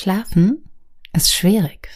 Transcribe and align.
Schlafen 0.00 0.62
ist 1.12 1.34
schwierig. 1.34 1.88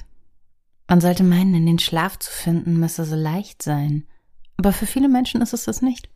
Man 0.89 1.01
sollte 1.01 1.23
meinen, 1.23 1.55
in 1.55 1.67
den 1.67 1.79
Schlaf 1.79 2.19
zu 2.19 2.33
finden, 2.33 2.81
müsse 2.81 3.05
so 3.05 3.15
leicht 3.15 3.63
sein. 3.63 4.09
Aber 4.57 4.73
für 4.73 4.87
viele 4.87 5.09
Menschen 5.09 5.41
ist 5.41 5.53
es 5.53 5.67
das 5.67 5.83
nicht. 5.83 6.11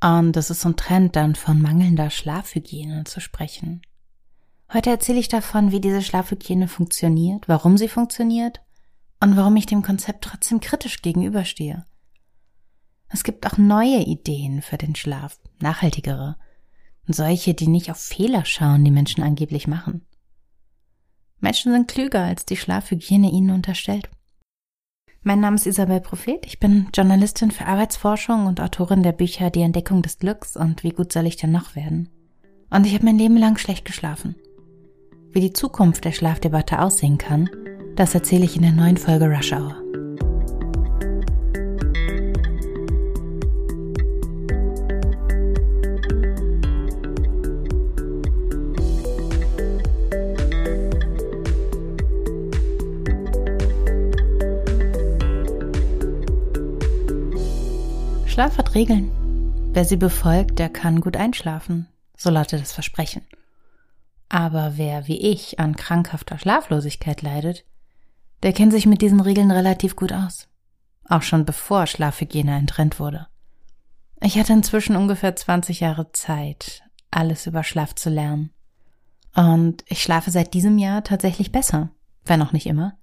Und 0.00 0.36
es 0.36 0.50
ist 0.50 0.60
so 0.60 0.68
ein 0.68 0.76
Trend, 0.76 1.16
dann 1.16 1.34
von 1.34 1.60
mangelnder 1.60 2.08
Schlafhygiene 2.08 3.02
zu 3.02 3.20
sprechen. 3.20 3.82
Heute 4.72 4.90
erzähle 4.90 5.18
ich 5.18 5.26
davon, 5.26 5.72
wie 5.72 5.80
diese 5.80 6.02
Schlafhygiene 6.02 6.68
funktioniert, 6.68 7.48
warum 7.48 7.76
sie 7.76 7.88
funktioniert 7.88 8.60
und 9.18 9.36
warum 9.36 9.56
ich 9.56 9.66
dem 9.66 9.82
Konzept 9.82 10.22
trotzdem 10.22 10.60
kritisch 10.60 11.02
gegenüberstehe. 11.02 11.84
Es 13.08 13.24
gibt 13.24 13.44
auch 13.44 13.58
neue 13.58 14.04
Ideen 14.04 14.62
für 14.62 14.78
den 14.78 14.94
Schlaf, 14.94 15.36
nachhaltigere, 15.58 16.36
solche, 17.08 17.54
die 17.54 17.66
nicht 17.66 17.90
auf 17.90 17.98
Fehler 17.98 18.44
schauen, 18.44 18.84
die 18.84 18.92
Menschen 18.92 19.24
angeblich 19.24 19.66
machen. 19.66 20.06
Menschen 21.44 21.72
sind 21.72 21.88
klüger, 21.88 22.22
als 22.22 22.46
die 22.46 22.56
Schlafhygiene 22.56 23.30
ihnen 23.30 23.50
unterstellt. 23.50 24.08
Mein 25.22 25.40
Name 25.40 25.56
ist 25.56 25.66
Isabel 25.66 26.00
Prophet. 26.00 26.44
Ich 26.46 26.58
bin 26.58 26.88
Journalistin 26.94 27.50
für 27.50 27.66
Arbeitsforschung 27.66 28.46
und 28.46 28.62
Autorin 28.62 29.02
der 29.02 29.12
Bücher 29.12 29.50
Die 29.50 29.60
Entdeckung 29.60 30.00
des 30.00 30.18
Glücks 30.18 30.56
und 30.56 30.82
Wie 30.84 30.90
gut 30.90 31.12
soll 31.12 31.26
ich 31.26 31.36
denn 31.36 31.52
noch 31.52 31.76
werden? 31.76 32.08
Und 32.70 32.86
ich 32.86 32.94
habe 32.94 33.04
mein 33.04 33.18
Leben 33.18 33.36
lang 33.36 33.58
schlecht 33.58 33.84
geschlafen. 33.84 34.36
Wie 35.32 35.40
die 35.40 35.52
Zukunft 35.52 36.06
der 36.06 36.12
Schlafdebatte 36.12 36.80
aussehen 36.80 37.18
kann, 37.18 37.50
das 37.94 38.14
erzähle 38.14 38.46
ich 38.46 38.56
in 38.56 38.62
der 38.62 38.72
neuen 38.72 38.96
Folge 38.96 39.26
Rush 39.26 39.52
Hour. 39.52 39.76
Schlaf 58.34 58.58
hat 58.58 58.74
Regeln. 58.74 59.12
Wer 59.74 59.84
sie 59.84 59.94
befolgt, 59.94 60.58
der 60.58 60.68
kann 60.68 61.00
gut 61.00 61.16
einschlafen. 61.16 61.86
So 62.16 62.30
lautet 62.30 62.60
das 62.60 62.72
Versprechen. 62.72 63.22
Aber 64.28 64.72
wer 64.74 65.06
wie 65.06 65.20
ich 65.20 65.60
an 65.60 65.76
krankhafter 65.76 66.36
Schlaflosigkeit 66.36 67.22
leidet, 67.22 67.64
der 68.42 68.52
kennt 68.52 68.72
sich 68.72 68.86
mit 68.86 69.02
diesen 69.02 69.20
Regeln 69.20 69.52
relativ 69.52 69.94
gut 69.94 70.12
aus. 70.12 70.48
Auch 71.08 71.22
schon 71.22 71.44
bevor 71.44 71.86
Schlafhygiene 71.86 72.52
ein 72.56 72.66
Trend 72.66 72.98
wurde. 72.98 73.28
Ich 74.20 74.36
hatte 74.36 74.52
inzwischen 74.52 74.96
ungefähr 74.96 75.36
20 75.36 75.78
Jahre 75.78 76.10
Zeit, 76.10 76.82
alles 77.12 77.46
über 77.46 77.62
Schlaf 77.62 77.94
zu 77.94 78.10
lernen. 78.10 78.50
Und 79.36 79.84
ich 79.86 80.02
schlafe 80.02 80.32
seit 80.32 80.54
diesem 80.54 80.78
Jahr 80.78 81.04
tatsächlich 81.04 81.52
besser, 81.52 81.90
wenn 82.24 82.42
auch 82.42 82.50
nicht 82.50 82.66
immer. 82.66 82.96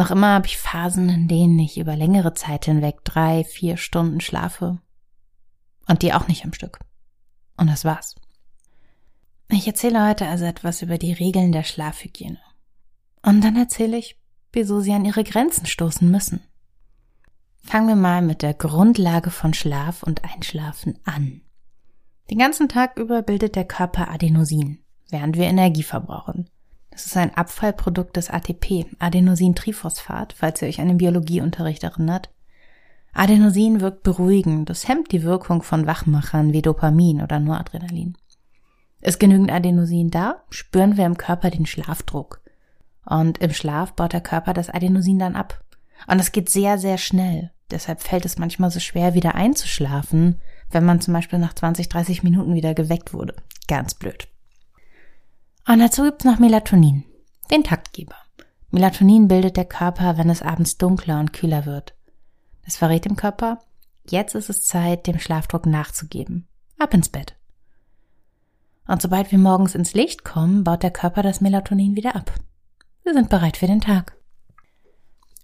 Noch 0.00 0.10
immer 0.10 0.28
habe 0.28 0.46
ich 0.46 0.56
Phasen, 0.56 1.10
in 1.10 1.28
denen 1.28 1.58
ich 1.58 1.76
über 1.76 1.94
längere 1.94 2.32
Zeit 2.32 2.64
hinweg 2.64 3.04
drei, 3.04 3.44
vier 3.44 3.76
Stunden 3.76 4.22
schlafe. 4.22 4.78
Und 5.86 6.00
die 6.00 6.14
auch 6.14 6.26
nicht 6.26 6.46
am 6.46 6.54
Stück. 6.54 6.78
Und 7.58 7.66
das 7.66 7.84
war's. 7.84 8.14
Ich 9.50 9.66
erzähle 9.66 10.08
heute 10.08 10.26
also 10.26 10.46
etwas 10.46 10.80
über 10.80 10.96
die 10.96 11.12
Regeln 11.12 11.52
der 11.52 11.64
Schlafhygiene. 11.64 12.38
Und 13.20 13.42
dann 13.44 13.56
erzähle 13.56 13.98
ich, 13.98 14.18
wieso 14.54 14.80
sie 14.80 14.94
an 14.94 15.04
ihre 15.04 15.22
Grenzen 15.22 15.66
stoßen 15.66 16.10
müssen. 16.10 16.40
Fangen 17.58 17.88
wir 17.88 17.96
mal 17.96 18.22
mit 18.22 18.40
der 18.40 18.54
Grundlage 18.54 19.30
von 19.30 19.52
Schlaf 19.52 20.02
und 20.02 20.24
Einschlafen 20.24 20.98
an. 21.04 21.42
Den 22.30 22.38
ganzen 22.38 22.70
Tag 22.70 22.96
über 22.96 23.20
bildet 23.20 23.54
der 23.54 23.66
Körper 23.66 24.10
Adenosin, 24.10 24.78
während 25.10 25.36
wir 25.36 25.44
Energie 25.44 25.82
verbrauchen. 25.82 26.48
Das 26.90 27.06
ist 27.06 27.16
ein 27.16 27.34
Abfallprodukt 27.34 28.16
des 28.16 28.30
ATP, 28.30 28.86
Adenosintriphosphat, 28.98 30.32
falls 30.32 30.60
ihr 30.60 30.68
euch 30.68 30.80
an 30.80 30.88
den 30.88 30.98
Biologieunterricht 30.98 31.84
erinnert. 31.84 32.30
Adenosin 33.12 33.80
wirkt 33.80 34.02
beruhigend, 34.02 34.70
das 34.70 34.86
hemmt 34.86 35.12
die 35.12 35.22
Wirkung 35.22 35.62
von 35.62 35.86
Wachmachern 35.86 36.52
wie 36.52 36.62
Dopamin 36.62 37.22
oder 37.22 37.40
Noradrenalin. 37.40 38.16
Ist 39.00 39.18
genügend 39.18 39.50
Adenosin 39.50 40.10
da, 40.10 40.42
spüren 40.50 40.96
wir 40.96 41.06
im 41.06 41.16
Körper 41.16 41.50
den 41.50 41.66
Schlafdruck. 41.66 42.40
Und 43.04 43.38
im 43.38 43.52
Schlaf 43.52 43.94
baut 43.94 44.12
der 44.12 44.20
Körper 44.20 44.52
das 44.52 44.68
Adenosin 44.68 45.18
dann 45.18 45.36
ab. 45.36 45.64
Und 46.06 46.20
es 46.20 46.32
geht 46.32 46.50
sehr, 46.50 46.78
sehr 46.78 46.98
schnell. 46.98 47.50
Deshalb 47.70 48.02
fällt 48.02 48.24
es 48.24 48.38
manchmal 48.38 48.70
so 48.70 48.80
schwer, 48.80 49.14
wieder 49.14 49.34
einzuschlafen, 49.34 50.40
wenn 50.70 50.84
man 50.84 51.00
zum 51.00 51.14
Beispiel 51.14 51.38
nach 51.38 51.54
20, 51.54 51.88
30 51.88 52.22
Minuten 52.22 52.54
wieder 52.54 52.74
geweckt 52.74 53.12
wurde. 53.12 53.34
Ganz 53.68 53.94
blöd. 53.94 54.28
Und 55.66 55.78
dazu 55.78 56.02
gibt's 56.02 56.24
noch 56.24 56.38
Melatonin, 56.38 57.04
den 57.50 57.64
Taktgeber. 57.64 58.16
Melatonin 58.70 59.28
bildet 59.28 59.56
der 59.56 59.64
Körper, 59.64 60.16
wenn 60.16 60.30
es 60.30 60.42
abends 60.42 60.78
dunkler 60.78 61.20
und 61.20 61.32
kühler 61.32 61.66
wird. 61.66 61.94
Es 62.62 62.76
verrät 62.76 63.04
dem 63.04 63.16
Körper, 63.16 63.58
jetzt 64.08 64.34
ist 64.34 64.48
es 64.48 64.64
Zeit, 64.64 65.06
dem 65.06 65.18
Schlafdruck 65.18 65.66
nachzugeben. 65.66 66.46
Ab 66.78 66.94
ins 66.94 67.08
Bett. 67.08 67.36
Und 68.86 69.02
sobald 69.02 69.30
wir 69.30 69.38
morgens 69.38 69.74
ins 69.74 69.94
Licht 69.94 70.24
kommen, 70.24 70.64
baut 70.64 70.82
der 70.82 70.90
Körper 70.90 71.22
das 71.22 71.40
Melatonin 71.40 71.96
wieder 71.96 72.16
ab. 72.16 72.32
Wir 73.04 73.12
sind 73.12 73.28
bereit 73.28 73.56
für 73.56 73.66
den 73.66 73.80
Tag. 73.80 74.16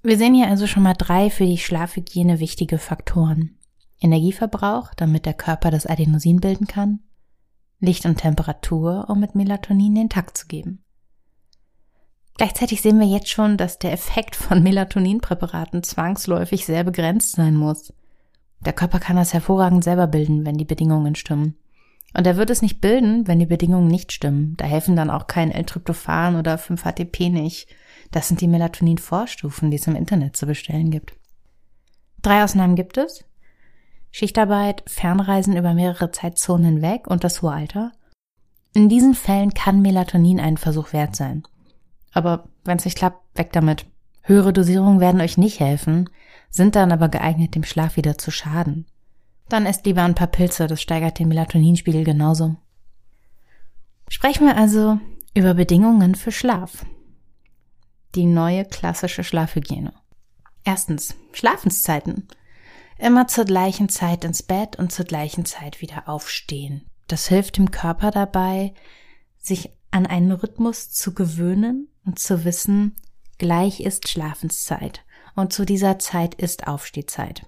Wir 0.02 0.18
sehen 0.18 0.34
hier 0.34 0.48
also 0.48 0.66
schon 0.66 0.82
mal 0.82 0.94
drei 0.94 1.30
für 1.30 1.46
die 1.46 1.58
Schlafhygiene 1.58 2.38
wichtige 2.38 2.78
Faktoren. 2.78 3.58
Energieverbrauch, 4.00 4.94
damit 4.94 5.26
der 5.26 5.34
Körper 5.34 5.70
das 5.70 5.86
Adenosin 5.86 6.40
bilden 6.40 6.66
kann. 6.66 7.00
Licht 7.80 8.06
und 8.06 8.16
Temperatur, 8.16 9.06
um 9.08 9.20
mit 9.20 9.34
Melatonin 9.34 9.94
den 9.94 10.08
Takt 10.08 10.36
zu 10.38 10.46
geben. 10.46 10.82
Gleichzeitig 12.36 12.82
sehen 12.82 13.00
wir 13.00 13.06
jetzt 13.06 13.28
schon, 13.28 13.56
dass 13.56 13.78
der 13.78 13.92
Effekt 13.92 14.36
von 14.36 14.62
Melatoninpräparaten 14.62 15.82
zwangsläufig 15.82 16.66
sehr 16.66 16.84
begrenzt 16.84 17.32
sein 17.32 17.54
muss. 17.54 17.92
Der 18.64 18.72
Körper 18.72 18.98
kann 18.98 19.16
das 19.16 19.32
hervorragend 19.32 19.84
selber 19.84 20.06
bilden, 20.06 20.44
wenn 20.44 20.58
die 20.58 20.64
Bedingungen 20.64 21.14
stimmen. 21.14 21.56
Und 22.14 22.26
er 22.26 22.36
wird 22.36 22.50
es 22.50 22.62
nicht 22.62 22.80
bilden, 22.80 23.26
wenn 23.26 23.38
die 23.38 23.46
Bedingungen 23.46 23.88
nicht 23.88 24.12
stimmen. 24.12 24.54
Da 24.56 24.64
helfen 24.64 24.96
dann 24.96 25.10
auch 25.10 25.26
kein 25.26 25.50
L-Tryptophan 25.50 26.36
oder 26.36 26.56
5-HTP 26.56 27.30
nicht. 27.30 27.68
Das 28.10 28.28
sind 28.28 28.40
die 28.40 28.48
Melatonin-Vorstufen, 28.48 29.70
die 29.70 29.76
es 29.76 29.86
im 29.86 29.96
Internet 29.96 30.36
zu 30.36 30.46
bestellen 30.46 30.90
gibt. 30.90 31.14
Drei 32.22 32.42
Ausnahmen 32.42 32.74
gibt 32.74 32.96
es. 32.96 33.24
Schichtarbeit, 34.18 34.82
Fernreisen 34.86 35.58
über 35.58 35.74
mehrere 35.74 36.10
Zeitzonen 36.10 36.64
hinweg 36.64 37.06
und 37.06 37.22
das 37.22 37.42
hohe 37.42 37.52
Alter. 37.52 37.92
In 38.72 38.88
diesen 38.88 39.14
Fällen 39.14 39.52
kann 39.52 39.82
Melatonin 39.82 40.40
einen 40.40 40.56
Versuch 40.56 40.94
wert 40.94 41.14
sein. 41.14 41.42
Aber 42.12 42.48
wenn 42.64 42.78
es 42.78 42.86
nicht 42.86 42.96
klappt, 42.96 43.20
weg 43.36 43.52
damit. 43.52 43.84
Höhere 44.22 44.54
Dosierungen 44.54 45.00
werden 45.00 45.20
euch 45.20 45.36
nicht 45.36 45.60
helfen, 45.60 46.08
sind 46.48 46.76
dann 46.76 46.92
aber 46.92 47.10
geeignet, 47.10 47.54
dem 47.54 47.62
Schlaf 47.62 47.98
wieder 47.98 48.16
zu 48.16 48.30
schaden. 48.30 48.86
Dann 49.50 49.66
esst 49.66 49.84
lieber 49.84 50.02
ein 50.02 50.14
paar 50.14 50.28
Pilze, 50.28 50.66
das 50.66 50.80
steigert 50.80 51.18
den 51.18 51.28
Melatoninspiegel 51.28 52.02
genauso. 52.02 52.56
Sprechen 54.08 54.46
wir 54.46 54.56
also 54.56 54.98
über 55.34 55.52
Bedingungen 55.52 56.14
für 56.14 56.32
Schlaf. 56.32 56.86
Die 58.14 58.24
neue 58.24 58.64
klassische 58.64 59.24
Schlafhygiene. 59.24 59.92
Erstens, 60.64 61.16
Schlafenszeiten. 61.34 62.28
Immer 62.98 63.28
zur 63.28 63.44
gleichen 63.44 63.88
Zeit 63.88 64.24
ins 64.24 64.42
Bett 64.42 64.76
und 64.76 64.90
zur 64.90 65.04
gleichen 65.04 65.44
Zeit 65.44 65.80
wieder 65.80 66.08
aufstehen. 66.08 66.90
Das 67.08 67.28
hilft 67.28 67.58
dem 67.58 67.70
Körper 67.70 68.10
dabei, 68.10 68.74
sich 69.38 69.70
an 69.90 70.06
einen 70.06 70.32
Rhythmus 70.32 70.90
zu 70.90 71.14
gewöhnen 71.14 71.88
und 72.04 72.18
zu 72.18 72.44
wissen, 72.44 72.96
gleich 73.38 73.80
ist 73.80 74.08
Schlafenszeit 74.08 75.04
und 75.34 75.52
zu 75.52 75.64
dieser 75.64 75.98
Zeit 75.98 76.34
ist 76.34 76.66
Aufstehzeit. 76.66 77.46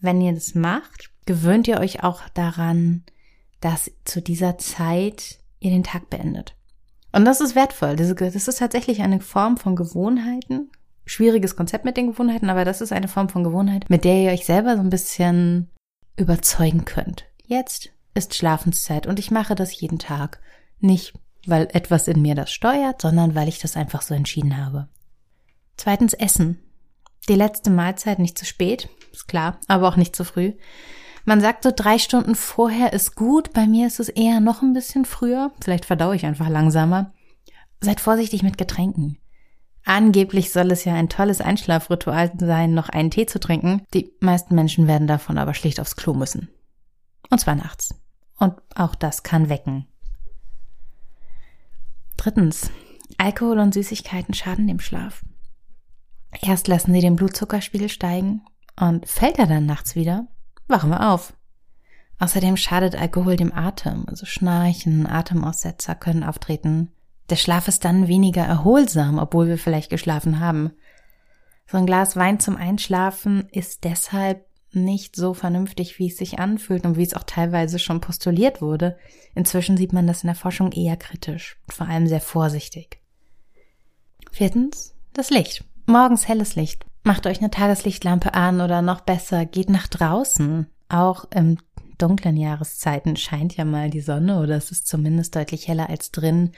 Wenn 0.00 0.20
ihr 0.20 0.32
das 0.32 0.54
macht, 0.54 1.10
gewöhnt 1.24 1.68
ihr 1.68 1.78
euch 1.78 2.02
auch 2.02 2.28
daran, 2.30 3.04
dass 3.60 3.90
zu 4.04 4.20
dieser 4.20 4.58
Zeit 4.58 5.38
ihr 5.60 5.70
den 5.70 5.84
Tag 5.84 6.10
beendet. 6.10 6.56
Und 7.12 7.24
das 7.24 7.40
ist 7.40 7.54
wertvoll. 7.54 7.96
Das 7.96 8.10
ist 8.10 8.58
tatsächlich 8.58 9.00
eine 9.00 9.20
Form 9.20 9.56
von 9.56 9.76
Gewohnheiten, 9.76 10.70
schwieriges 11.04 11.56
Konzept 11.56 11.84
mit 11.84 11.96
den 11.96 12.08
Gewohnheiten, 12.08 12.50
aber 12.50 12.64
das 12.64 12.80
ist 12.80 12.92
eine 12.92 13.08
Form 13.08 13.28
von 13.28 13.44
Gewohnheit, 13.44 13.90
mit 13.90 14.04
der 14.04 14.16
ihr 14.16 14.30
euch 14.30 14.46
selber 14.46 14.76
so 14.76 14.80
ein 14.80 14.90
bisschen 14.90 15.70
überzeugen 16.16 16.84
könnt. 16.84 17.26
Jetzt 17.46 17.90
ist 18.14 18.34
Schlafenszeit 18.34 19.06
und 19.06 19.18
ich 19.18 19.30
mache 19.30 19.54
das 19.54 19.78
jeden 19.78 19.98
Tag. 19.98 20.40
Nicht, 20.80 21.14
weil 21.46 21.68
etwas 21.72 22.08
in 22.08 22.22
mir 22.22 22.34
das 22.34 22.52
steuert, 22.52 23.02
sondern 23.02 23.34
weil 23.34 23.48
ich 23.48 23.58
das 23.58 23.76
einfach 23.76 24.02
so 24.02 24.14
entschieden 24.14 24.56
habe. 24.56 24.88
Zweitens 25.76 26.14
Essen. 26.14 26.60
Die 27.28 27.34
letzte 27.34 27.70
Mahlzeit 27.70 28.18
nicht 28.18 28.38
zu 28.38 28.44
spät, 28.44 28.88
ist 29.12 29.28
klar, 29.28 29.58
aber 29.66 29.88
auch 29.88 29.96
nicht 29.96 30.14
zu 30.14 30.24
früh. 30.24 30.52
Man 31.24 31.40
sagt 31.40 31.62
so 31.62 31.72
drei 31.74 31.98
Stunden 31.98 32.34
vorher 32.34 32.92
ist 32.92 33.16
gut, 33.16 33.52
bei 33.54 33.66
mir 33.66 33.86
ist 33.86 33.98
es 33.98 34.10
eher 34.10 34.40
noch 34.40 34.60
ein 34.60 34.74
bisschen 34.74 35.06
früher, 35.06 35.52
vielleicht 35.62 35.86
verdaue 35.86 36.16
ich 36.16 36.26
einfach 36.26 36.50
langsamer. 36.50 37.12
Seid 37.80 38.00
vorsichtig 38.00 38.42
mit 38.42 38.58
Getränken. 38.58 39.18
Angeblich 39.84 40.50
soll 40.50 40.70
es 40.70 40.84
ja 40.84 40.94
ein 40.94 41.10
tolles 41.10 41.40
Einschlafritual 41.40 42.32
sein, 42.38 42.72
noch 42.72 42.88
einen 42.88 43.10
Tee 43.10 43.26
zu 43.26 43.38
trinken. 43.38 43.82
Die 43.92 44.12
meisten 44.20 44.54
Menschen 44.54 44.86
werden 44.86 45.06
davon 45.06 45.36
aber 45.36 45.52
schlicht 45.52 45.78
aufs 45.78 45.96
Klo 45.96 46.14
müssen. 46.14 46.48
Und 47.30 47.38
zwar 47.38 47.54
nachts. 47.54 47.94
Und 48.38 48.54
auch 48.74 48.94
das 48.94 49.22
kann 49.22 49.48
wecken. 49.48 49.86
Drittens, 52.16 52.70
Alkohol 53.18 53.58
und 53.58 53.74
Süßigkeiten 53.74 54.34
schaden 54.34 54.66
dem 54.66 54.80
Schlaf. 54.80 55.22
Erst 56.40 56.68
lassen 56.68 56.92
sie 56.92 57.00
den 57.00 57.16
Blutzuckerspiegel 57.16 57.88
steigen 57.88 58.42
und 58.80 59.06
fällt 59.06 59.38
er 59.38 59.46
dann 59.46 59.66
nachts 59.66 59.94
wieder, 59.94 60.26
wachen 60.66 60.90
wir 60.90 61.12
auf. 61.12 61.34
Außerdem 62.18 62.56
schadet 62.56 62.94
Alkohol 62.96 63.36
dem 63.36 63.52
Atem, 63.52 64.04
also 64.08 64.24
Schnarchen, 64.24 65.06
Atemaussetzer 65.06 65.94
können 65.94 66.24
auftreten. 66.24 66.90
Der 67.30 67.36
Schlaf 67.36 67.68
ist 67.68 67.84
dann 67.84 68.08
weniger 68.08 68.42
erholsam, 68.42 69.18
obwohl 69.18 69.48
wir 69.48 69.58
vielleicht 69.58 69.90
geschlafen 69.90 70.40
haben. 70.40 70.72
So 71.66 71.78
ein 71.78 71.86
Glas 71.86 72.16
Wein 72.16 72.40
zum 72.40 72.56
Einschlafen 72.56 73.48
ist 73.50 73.84
deshalb 73.84 74.46
nicht 74.72 75.16
so 75.16 75.34
vernünftig, 75.34 75.98
wie 75.98 76.08
es 76.08 76.16
sich 76.16 76.38
anfühlt 76.38 76.84
und 76.84 76.96
wie 76.96 77.02
es 77.02 77.14
auch 77.14 77.22
teilweise 77.22 77.78
schon 77.78 78.00
postuliert 78.00 78.60
wurde. 78.60 78.98
Inzwischen 79.34 79.76
sieht 79.76 79.92
man 79.92 80.06
das 80.06 80.22
in 80.22 80.26
der 80.26 80.36
Forschung 80.36 80.72
eher 80.72 80.96
kritisch, 80.96 81.56
vor 81.68 81.88
allem 81.88 82.06
sehr 82.06 82.20
vorsichtig. 82.20 83.00
Viertens, 84.32 84.94
das 85.12 85.30
Licht. 85.30 85.64
Morgens 85.86 86.28
helles 86.28 86.56
Licht. 86.56 86.84
Macht 87.04 87.26
euch 87.26 87.38
eine 87.38 87.50
Tageslichtlampe 87.50 88.34
an 88.34 88.60
oder 88.60 88.82
noch 88.82 89.02
besser, 89.02 89.46
geht 89.46 89.70
nach 89.70 89.86
draußen. 89.86 90.66
Auch 90.88 91.26
im 91.30 91.58
dunklen 91.98 92.36
Jahreszeiten 92.36 93.16
scheint 93.16 93.56
ja 93.56 93.64
mal 93.64 93.90
die 93.90 94.00
Sonne 94.00 94.40
oder 94.40 94.56
es 94.56 94.70
ist 94.70 94.88
zumindest 94.88 95.36
deutlich 95.36 95.68
heller 95.68 95.88
als 95.88 96.10
drin. 96.10 96.52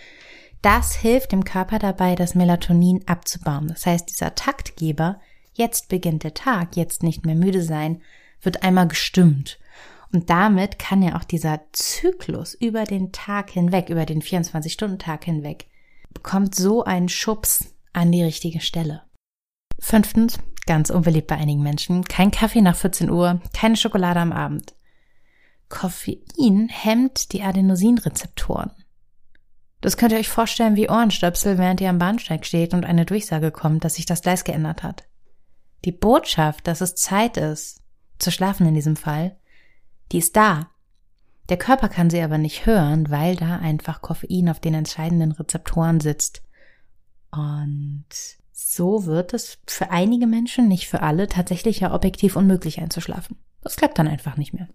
Das 0.62 0.96
hilft 0.96 1.32
dem 1.32 1.44
Körper 1.44 1.78
dabei, 1.78 2.14
das 2.14 2.34
Melatonin 2.34 3.06
abzubauen. 3.06 3.68
Das 3.68 3.86
heißt, 3.86 4.08
dieser 4.08 4.34
Taktgeber, 4.34 5.20
jetzt 5.52 5.88
beginnt 5.88 6.24
der 6.24 6.34
Tag, 6.34 6.76
jetzt 6.76 7.02
nicht 7.02 7.24
mehr 7.24 7.34
müde 7.34 7.62
sein, 7.62 8.02
wird 8.42 8.62
einmal 8.62 8.88
gestimmt. 8.88 9.58
Und 10.12 10.30
damit 10.30 10.78
kann 10.78 11.02
ja 11.02 11.16
auch 11.16 11.24
dieser 11.24 11.60
Zyklus 11.72 12.54
über 12.54 12.84
den 12.84 13.12
Tag 13.12 13.50
hinweg, 13.50 13.90
über 13.90 14.06
den 14.06 14.22
24-Stunden-Tag 14.22 15.24
hinweg, 15.24 15.66
bekommt 16.12 16.54
so 16.54 16.84
einen 16.84 17.08
Schubs 17.08 17.74
an 17.92 18.12
die 18.12 18.22
richtige 18.22 18.60
Stelle. 18.60 19.02
Fünftens, 19.78 20.38
ganz 20.66 20.90
unbeliebt 20.90 21.26
bei 21.26 21.36
einigen 21.36 21.62
Menschen, 21.62 22.04
kein 22.04 22.30
Kaffee 22.30 22.62
nach 22.62 22.76
14 22.76 23.10
Uhr, 23.10 23.40
keine 23.52 23.76
Schokolade 23.76 24.20
am 24.20 24.32
Abend. 24.32 24.74
Koffein 25.68 26.68
hemmt 26.70 27.32
die 27.32 27.42
Adenosinrezeptoren. 27.42 28.70
Das 29.86 29.96
könnt 29.96 30.10
ihr 30.10 30.18
euch 30.18 30.28
vorstellen 30.28 30.74
wie 30.74 30.90
Ohrenstöpsel, 30.90 31.58
während 31.58 31.80
ihr 31.80 31.90
am 31.90 32.00
Bahnsteig 32.00 32.44
steht 32.44 32.74
und 32.74 32.84
eine 32.84 33.06
Durchsage 33.06 33.52
kommt, 33.52 33.84
dass 33.84 33.94
sich 33.94 34.04
das 34.04 34.20
Gleis 34.20 34.42
geändert 34.42 34.82
hat. 34.82 35.04
Die 35.84 35.92
Botschaft, 35.92 36.66
dass 36.66 36.80
es 36.80 36.96
Zeit 36.96 37.36
ist, 37.36 37.80
zu 38.18 38.32
schlafen 38.32 38.66
in 38.66 38.74
diesem 38.74 38.96
Fall, 38.96 39.36
die 40.10 40.18
ist 40.18 40.34
da. 40.34 40.70
Der 41.50 41.56
Körper 41.56 41.88
kann 41.88 42.10
sie 42.10 42.20
aber 42.20 42.36
nicht 42.36 42.66
hören, 42.66 43.12
weil 43.12 43.36
da 43.36 43.58
einfach 43.58 44.02
Koffein 44.02 44.48
auf 44.48 44.58
den 44.58 44.74
entscheidenden 44.74 45.30
Rezeptoren 45.30 46.00
sitzt. 46.00 46.42
Und 47.30 48.06
so 48.50 49.06
wird 49.06 49.34
es 49.34 49.58
für 49.68 49.92
einige 49.92 50.26
Menschen, 50.26 50.66
nicht 50.66 50.88
für 50.88 51.02
alle, 51.02 51.28
tatsächlich 51.28 51.78
ja 51.78 51.94
objektiv 51.94 52.34
unmöglich 52.34 52.80
einzuschlafen. 52.80 53.36
Das 53.60 53.76
klappt 53.76 54.00
dann 54.00 54.08
einfach 54.08 54.36
nicht 54.36 54.52
mehr. 54.52 54.66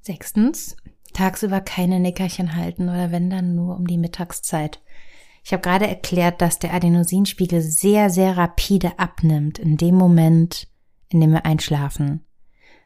Sechstens, 0.00 0.74
tagsüber 1.14 1.60
keine 1.60 2.00
Nickerchen 2.00 2.54
halten 2.54 2.88
oder 2.88 3.10
wenn 3.10 3.30
dann 3.30 3.54
nur 3.54 3.76
um 3.76 3.86
die 3.86 3.98
Mittagszeit. 3.98 4.82
Ich 5.44 5.52
habe 5.52 5.62
gerade 5.62 5.86
erklärt, 5.86 6.40
dass 6.40 6.58
der 6.58 6.74
Adenosinspiegel 6.74 7.60
sehr, 7.60 8.10
sehr 8.10 8.36
rapide 8.36 8.98
abnimmt 8.98 9.58
in 9.58 9.76
dem 9.76 9.94
Moment, 9.94 10.68
in 11.08 11.20
dem 11.20 11.32
wir 11.32 11.44
einschlafen. 11.46 12.24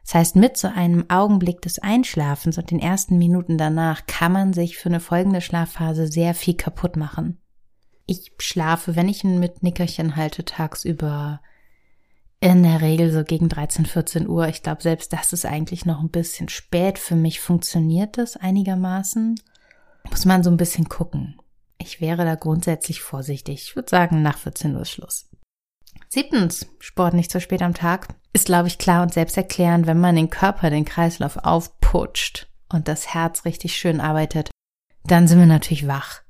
Das 0.03 0.15
heißt, 0.15 0.35
mit 0.35 0.57
so 0.57 0.67
einem 0.67 1.09
Augenblick 1.09 1.61
des 1.61 1.79
Einschlafens 1.79 2.57
und 2.57 2.71
den 2.71 2.79
ersten 2.79 3.17
Minuten 3.17 3.57
danach 3.57 4.05
kann 4.07 4.31
man 4.31 4.53
sich 4.53 4.77
für 4.77 4.89
eine 4.89 4.99
folgende 4.99 5.41
Schlafphase 5.41 6.07
sehr 6.07 6.33
viel 6.33 6.55
kaputt 6.55 6.95
machen. 6.95 7.37
Ich 8.05 8.31
schlafe, 8.39 8.95
wenn 8.95 9.07
ich 9.07 9.23
mit 9.23 9.61
Nickerchen 9.61 10.15
halte, 10.15 10.43
tagsüber 10.43 11.41
in 12.39 12.63
der 12.63 12.81
Regel 12.81 13.11
so 13.11 13.23
gegen 13.23 13.49
13, 13.49 13.85
14 13.85 14.27
Uhr. 14.27 14.47
Ich 14.47 14.63
glaube, 14.63 14.81
selbst 14.81 15.11
das 15.13 15.33
ist 15.33 15.45
eigentlich 15.45 15.85
noch 15.85 15.99
ein 15.99 16.09
bisschen 16.09 16.49
spät. 16.49 16.97
Für 16.97 17.15
mich 17.15 17.39
funktioniert 17.39 18.17
das 18.17 18.37
einigermaßen. 18.37 19.39
Muss 20.09 20.25
man 20.25 20.43
so 20.43 20.49
ein 20.49 20.57
bisschen 20.57 20.87
gucken. 20.87 21.37
Ich 21.77 22.01
wäre 22.01 22.25
da 22.25 22.35
grundsätzlich 22.35 23.01
vorsichtig. 23.01 23.63
Ich 23.63 23.75
würde 23.75 23.89
sagen, 23.89 24.21
nach 24.21 24.37
14 24.37 24.75
Uhr 24.75 24.81
ist 24.81 24.91
Schluss. 24.91 25.29
Siebtens, 26.07 26.67
Sport 26.79 27.13
nicht 27.13 27.31
so 27.31 27.39
spät 27.39 27.61
am 27.61 27.73
Tag. 27.73 28.07
Ist, 28.33 28.45
glaube 28.45 28.67
ich, 28.67 28.77
klar 28.77 29.03
und 29.03 29.13
selbsterklärend, 29.13 29.85
wenn 29.85 29.99
man 29.99 30.15
den 30.15 30.29
Körper, 30.29 30.69
den 30.69 30.85
Kreislauf 30.85 31.37
aufputscht 31.37 32.47
und 32.69 32.87
das 32.87 33.13
Herz 33.13 33.45
richtig 33.45 33.75
schön 33.75 33.99
arbeitet, 34.01 34.49
dann 35.03 35.27
sind 35.27 35.39
wir 35.39 35.45
natürlich 35.45 35.87
wach 35.87 36.21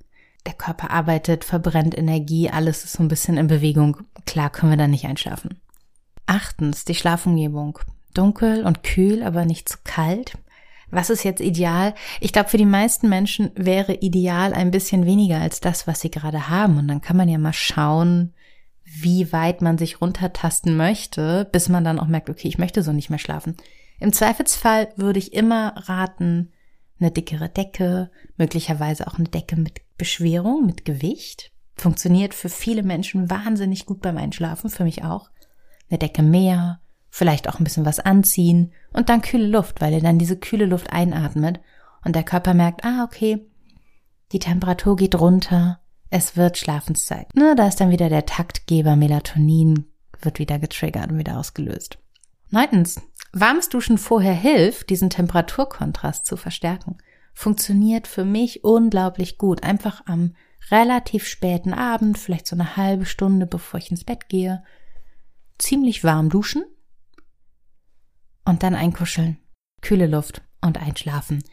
der 0.45 0.53
Körper 0.53 0.89
arbeitet, 0.89 1.44
verbrennt 1.44 1.97
Energie, 1.97 2.50
alles 2.50 2.83
ist 2.83 2.94
so 2.94 3.03
ein 3.03 3.07
bisschen 3.07 3.38
in 3.38 3.47
Bewegung. 3.47 3.97
Klar 4.25 4.50
können 4.50 4.71
wir 4.71 4.77
dann 4.77 4.91
nicht 4.91 5.06
einschlafen. 5.06 5.59
Achtens, 6.30 6.86
die 6.86 6.94
Schlafumgebung. 6.94 7.80
Dunkel 8.14 8.64
und 8.64 8.84
kühl, 8.84 9.24
aber 9.24 9.46
nicht 9.46 9.68
zu 9.68 9.80
kalt. 9.84 10.38
Was 10.92 11.10
ist 11.10 11.24
jetzt 11.24 11.42
ideal? 11.42 11.96
Ich 12.20 12.34
glaube, 12.34 12.50
für 12.50 12.58
die 12.58 12.66
meisten 12.66 13.10
Menschen 13.10 13.50
wäre 13.56 13.96
ideal 13.96 14.54
ein 14.54 14.70
bisschen 14.70 15.08
weniger 15.08 15.40
als 15.40 15.60
das, 15.60 15.88
was 15.88 16.02
sie 16.02 16.12
gerade 16.12 16.48
haben. 16.48 16.78
Und 16.78 16.88
dann 16.88 17.02
kann 17.02 17.18
man 17.18 17.30
ja 17.30 17.40
mal 17.40 17.54
schauen, 17.54 18.34
wie 18.84 19.34
weit 19.34 19.64
man 19.64 19.80
sich 19.80 20.02
runtertasten 20.02 20.78
möchte, 20.78 21.50
bis 21.52 21.68
man 21.68 21.84
dann 21.84 22.00
auch 22.00 22.08
merkt, 22.08 22.30
okay, 22.30 22.48
ich 22.48 22.60
möchte 22.60 22.84
so 22.84 22.92
nicht 22.92 23.10
mehr 23.10 23.18
schlafen. 23.18 23.58
Im 24.00 24.14
Zweifelsfall 24.14 24.90
würde 24.98 25.18
ich 25.18 25.34
immer 25.34 25.74
raten, 25.88 26.52
eine 27.00 27.10
dickere 27.10 27.50
Decke, 27.50 28.12
möglicherweise 28.38 29.08
auch 29.08 29.18
eine 29.18 29.30
Decke 29.30 29.56
mit 29.56 29.81
Beschwerung, 29.98 30.68
mit 30.68 30.86
Gewicht. 30.86 31.52
Funktioniert 31.76 32.36
für 32.36 32.50
viele 32.50 32.84
Menschen 32.84 33.31
wahnsinnig 33.31 33.88
gut 33.88 34.02
beim 34.02 34.18
Einschlafen, 34.18 34.70
für 34.70 34.84
mich 34.84 35.04
auch. 35.04 35.31
Eine 35.89 36.00
Decke 36.00 36.21
mehr, 36.21 36.81
vielleicht 37.09 37.50
auch 37.50 37.59
ein 37.59 37.63
bisschen 37.63 37.86
was 37.86 38.00
anziehen 38.00 38.74
und 38.94 39.09
dann 39.09 39.21
kühle 39.21 39.47
Luft, 39.47 39.81
weil 39.81 39.94
ihr 39.94 40.01
dann 40.01 40.19
diese 40.19 40.38
kühle 40.38 40.65
Luft 40.65 40.91
einatmet 40.91 41.59
und 42.06 42.15
der 42.15 42.24
Körper 42.24 42.53
merkt, 42.53 42.86
ah, 42.86 43.03
okay, 43.03 43.45
die 44.31 44.39
Temperatur 44.39 44.95
geht 44.95 45.19
runter, 45.19 45.80
es 46.09 46.38
wird 46.38 46.57
Schlafenszeit. 46.57 47.36
Ne, 47.36 47.56
da 47.56 47.68
ist 47.68 47.80
dann 47.80 47.91
wieder 47.91 48.09
der 48.09 48.25
Taktgeber 48.25 48.95
Melatonin, 48.95 49.86
wird 50.21 50.39
wieder 50.39 50.59
getriggert 50.59 51.12
und 51.12 51.18
wieder 51.18 51.38
ausgelöst. 51.38 52.00
Neuntens, 52.50 53.01
Warmes 53.31 53.69
Duschen 53.69 53.97
vorher 53.97 54.33
hilft, 54.33 54.89
diesen 54.89 55.09
Temperaturkontrast 55.09 56.25
zu 56.25 56.35
verstärken. 56.35 56.97
Funktioniert 57.33 58.07
für 58.07 58.25
mich 58.25 58.63
unglaublich 58.63 59.38
gut. 59.38 59.63
Einfach 59.63 60.01
am 60.07 60.33
relativ 60.71 61.27
späten 61.27 61.74
Abend, 61.74 62.18
vielleicht 62.18 62.47
so 62.47 62.56
eine 62.56 62.75
halbe 62.75 63.06
Stunde 63.06 63.45
bevor 63.45 63.80
ich 63.80 63.92
ins 63.92 64.04
Bett 64.04 64.30
gehe, 64.30 64.64
ziemlich 65.59 66.04
warm 66.04 66.30
duschen 66.30 66.63
und 68.45 68.63
dann 68.63 68.75
einkuscheln. 68.75 69.37
Kühle 69.81 70.07
Luft 70.07 70.42
und 70.61 70.78
einschlafen. 70.81 71.44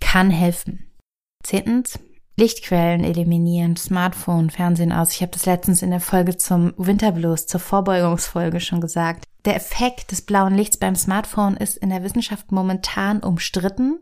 Kann 0.00 0.30
helfen. 0.30 0.90
Zehntens, 1.42 1.98
Lichtquellen 2.36 3.04
eliminieren, 3.04 3.76
Smartphone, 3.76 4.50
Fernsehen 4.50 4.92
aus. 4.92 5.12
Ich 5.12 5.20
habe 5.20 5.32
das 5.32 5.46
letztens 5.46 5.82
in 5.82 5.90
der 5.90 6.00
Folge 6.00 6.36
zum 6.36 6.72
Winterblues, 6.76 7.46
zur 7.46 7.60
Vorbeugungsfolge 7.60 8.60
schon 8.60 8.80
gesagt. 8.80 9.24
Der 9.44 9.56
Effekt 9.56 10.10
des 10.12 10.22
blauen 10.22 10.54
Lichts 10.54 10.76
beim 10.76 10.96
Smartphone 10.96 11.56
ist 11.56 11.76
in 11.76 11.90
der 11.90 12.02
Wissenschaft 12.02 12.50
momentan 12.50 13.20
umstritten. 13.20 13.98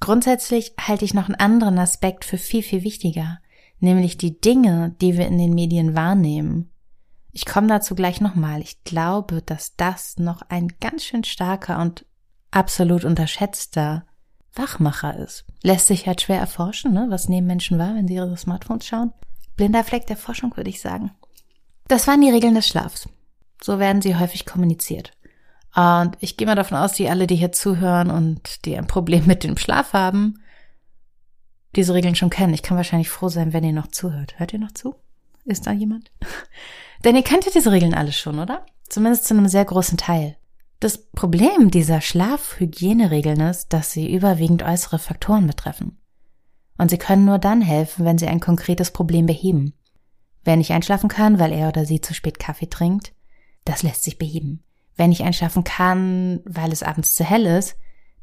Grundsätzlich 0.00 0.74
halte 0.78 1.04
ich 1.04 1.14
noch 1.14 1.26
einen 1.26 1.34
anderen 1.40 1.78
Aspekt 1.78 2.24
für 2.24 2.38
viel, 2.38 2.62
viel 2.62 2.84
wichtiger, 2.84 3.38
nämlich 3.80 4.18
die 4.18 4.40
Dinge, 4.40 4.94
die 5.00 5.16
wir 5.16 5.26
in 5.26 5.38
den 5.38 5.54
Medien 5.54 5.96
wahrnehmen. 5.96 6.70
Ich 7.36 7.46
komme 7.46 7.66
dazu 7.66 7.96
gleich 7.96 8.20
nochmal. 8.20 8.60
Ich 8.60 8.84
glaube, 8.84 9.42
dass 9.42 9.74
das 9.74 10.18
noch 10.18 10.42
ein 10.48 10.68
ganz 10.80 11.02
schön 11.02 11.24
starker 11.24 11.80
und 11.80 12.06
absolut 12.52 13.04
unterschätzter 13.04 14.06
Wachmacher 14.54 15.16
ist. 15.16 15.44
Lässt 15.64 15.88
sich 15.88 16.06
halt 16.06 16.22
schwer 16.22 16.38
erforschen, 16.38 16.92
ne? 16.92 17.06
Was 17.10 17.28
nehmen 17.28 17.48
Menschen 17.48 17.76
wahr, 17.76 17.96
wenn 17.96 18.06
sie 18.06 18.14
ihre 18.14 18.36
Smartphones 18.36 18.86
schauen? 18.86 19.12
Blinder 19.56 19.82
Fleck 19.82 20.06
der 20.06 20.16
Forschung, 20.16 20.56
würde 20.56 20.70
ich 20.70 20.80
sagen. 20.80 21.10
Das 21.88 22.06
waren 22.06 22.20
die 22.20 22.30
Regeln 22.30 22.54
des 22.54 22.68
Schlafs. 22.68 23.08
So 23.60 23.80
werden 23.80 24.00
sie 24.00 24.14
häufig 24.14 24.46
kommuniziert. 24.46 25.10
Und 25.74 26.16
ich 26.20 26.36
gehe 26.36 26.46
mal 26.46 26.54
davon 26.54 26.78
aus, 26.78 26.92
die 26.92 27.08
alle, 27.08 27.26
die 27.26 27.34
hier 27.34 27.50
zuhören 27.50 28.12
und 28.12 28.64
die 28.64 28.78
ein 28.78 28.86
Problem 28.86 29.26
mit 29.26 29.42
dem 29.42 29.56
Schlaf 29.56 29.92
haben, 29.92 30.40
diese 31.74 31.94
Regeln 31.94 32.14
schon 32.14 32.30
kennen. 32.30 32.54
Ich 32.54 32.62
kann 32.62 32.76
wahrscheinlich 32.76 33.10
froh 33.10 33.28
sein, 33.28 33.52
wenn 33.52 33.64
ihr 33.64 33.72
noch 33.72 33.88
zuhört. 33.88 34.38
Hört 34.38 34.52
ihr 34.52 34.60
noch 34.60 34.70
zu? 34.70 34.94
Ist 35.44 35.66
da 35.66 35.72
jemand? 35.72 36.10
Denn 37.04 37.16
ihr 37.16 37.22
kennt 37.22 37.44
ja 37.44 37.50
diese 37.52 37.72
Regeln 37.72 37.94
alle 37.94 38.12
schon, 38.12 38.38
oder? 38.38 38.64
Zumindest 38.88 39.26
zu 39.26 39.34
einem 39.34 39.48
sehr 39.48 39.64
großen 39.64 39.98
Teil. 39.98 40.36
Das 40.80 40.98
Problem 40.98 41.70
dieser 41.70 42.00
Schlafhygieneregeln 42.00 43.40
ist, 43.40 43.72
dass 43.72 43.92
sie 43.92 44.12
überwiegend 44.12 44.62
äußere 44.62 44.98
Faktoren 44.98 45.46
betreffen. 45.46 45.98
Und 46.76 46.90
sie 46.90 46.98
können 46.98 47.24
nur 47.24 47.38
dann 47.38 47.60
helfen, 47.62 48.04
wenn 48.04 48.18
sie 48.18 48.26
ein 48.26 48.40
konkretes 48.40 48.90
Problem 48.90 49.26
beheben. 49.26 49.74
Wer 50.44 50.56
nicht 50.56 50.72
einschlafen 50.72 51.08
kann, 51.08 51.38
weil 51.38 51.52
er 51.52 51.68
oder 51.68 51.86
sie 51.86 52.00
zu 52.00 52.12
spät 52.12 52.38
Kaffee 52.38 52.68
trinkt, 52.68 53.14
das 53.64 53.82
lässt 53.82 54.02
sich 54.02 54.18
beheben. 54.18 54.62
Wer 54.96 55.08
nicht 55.08 55.22
einschlafen 55.22 55.64
kann, 55.64 56.40
weil 56.44 56.72
es 56.72 56.82
abends 56.82 57.14
zu 57.14 57.24
hell 57.24 57.46
ist, 57.46 57.76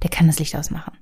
der 0.04 0.10
kann 0.10 0.28
das 0.28 0.40
Licht 0.40 0.56
ausmachen. 0.56 0.98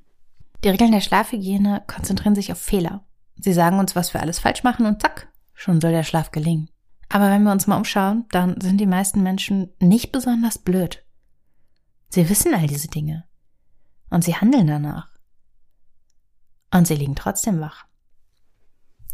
Die 0.64 0.70
Regeln 0.70 0.92
der 0.92 1.02
Schlafhygiene 1.02 1.84
konzentrieren 1.88 2.36
sich 2.36 2.52
auf 2.52 2.60
Fehler. 2.60 3.06
Sie 3.38 3.54
sagen 3.54 3.80
uns, 3.80 3.96
was 3.96 4.14
wir 4.14 4.22
alles 4.22 4.40
falsch 4.40 4.64
machen 4.64 4.86
und 4.86 5.02
zack, 5.02 5.30
schon 5.60 5.82
soll 5.82 5.92
der 5.92 6.04
Schlaf 6.04 6.32
gelingen. 6.32 6.70
Aber 7.10 7.30
wenn 7.30 7.44
wir 7.44 7.52
uns 7.52 7.68
mal 7.68 7.76
umschauen, 7.76 8.26
dann 8.32 8.62
sind 8.62 8.78
die 8.78 8.86
meisten 8.86 9.22
Menschen 9.22 9.74
nicht 9.80 10.14
besonders 10.14 10.58
blöd. 10.58 11.04
Sie 12.10 12.30
wissen 12.30 12.54
all 12.54 12.68
diese 12.68 12.88
Dinge. 12.88 13.26
Und 14.10 14.24
sie 14.24 14.36
handeln 14.36 14.68
danach. 14.68 15.10
Und 16.72 16.88
sie 16.88 16.96
liegen 16.96 17.16
trotzdem 17.16 17.60
wach. 17.60 17.86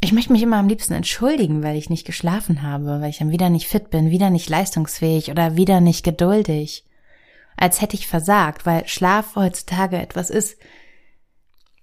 Ich 0.01 0.11
möchte 0.11 0.33
mich 0.33 0.43
immer 0.43 0.57
am 0.57 0.67
liebsten 0.67 0.93
entschuldigen, 0.93 1.63
weil 1.63 1.77
ich 1.77 1.89
nicht 1.89 2.05
geschlafen 2.05 2.61
habe, 2.61 3.01
weil 3.01 3.09
ich 3.09 3.17
dann 3.17 3.31
wieder 3.31 3.49
nicht 3.49 3.67
fit 3.67 3.89
bin, 3.89 4.11
wieder 4.11 4.29
nicht 4.29 4.47
leistungsfähig 4.47 5.31
oder 5.31 5.55
wieder 5.55 5.81
nicht 5.81 6.03
geduldig. 6.03 6.85
Als 7.57 7.81
hätte 7.81 7.95
ich 7.95 8.07
versagt, 8.07 8.67
weil 8.67 8.87
Schlaf 8.87 9.35
heutzutage 9.35 9.97
etwas 9.97 10.29
ist. 10.29 10.57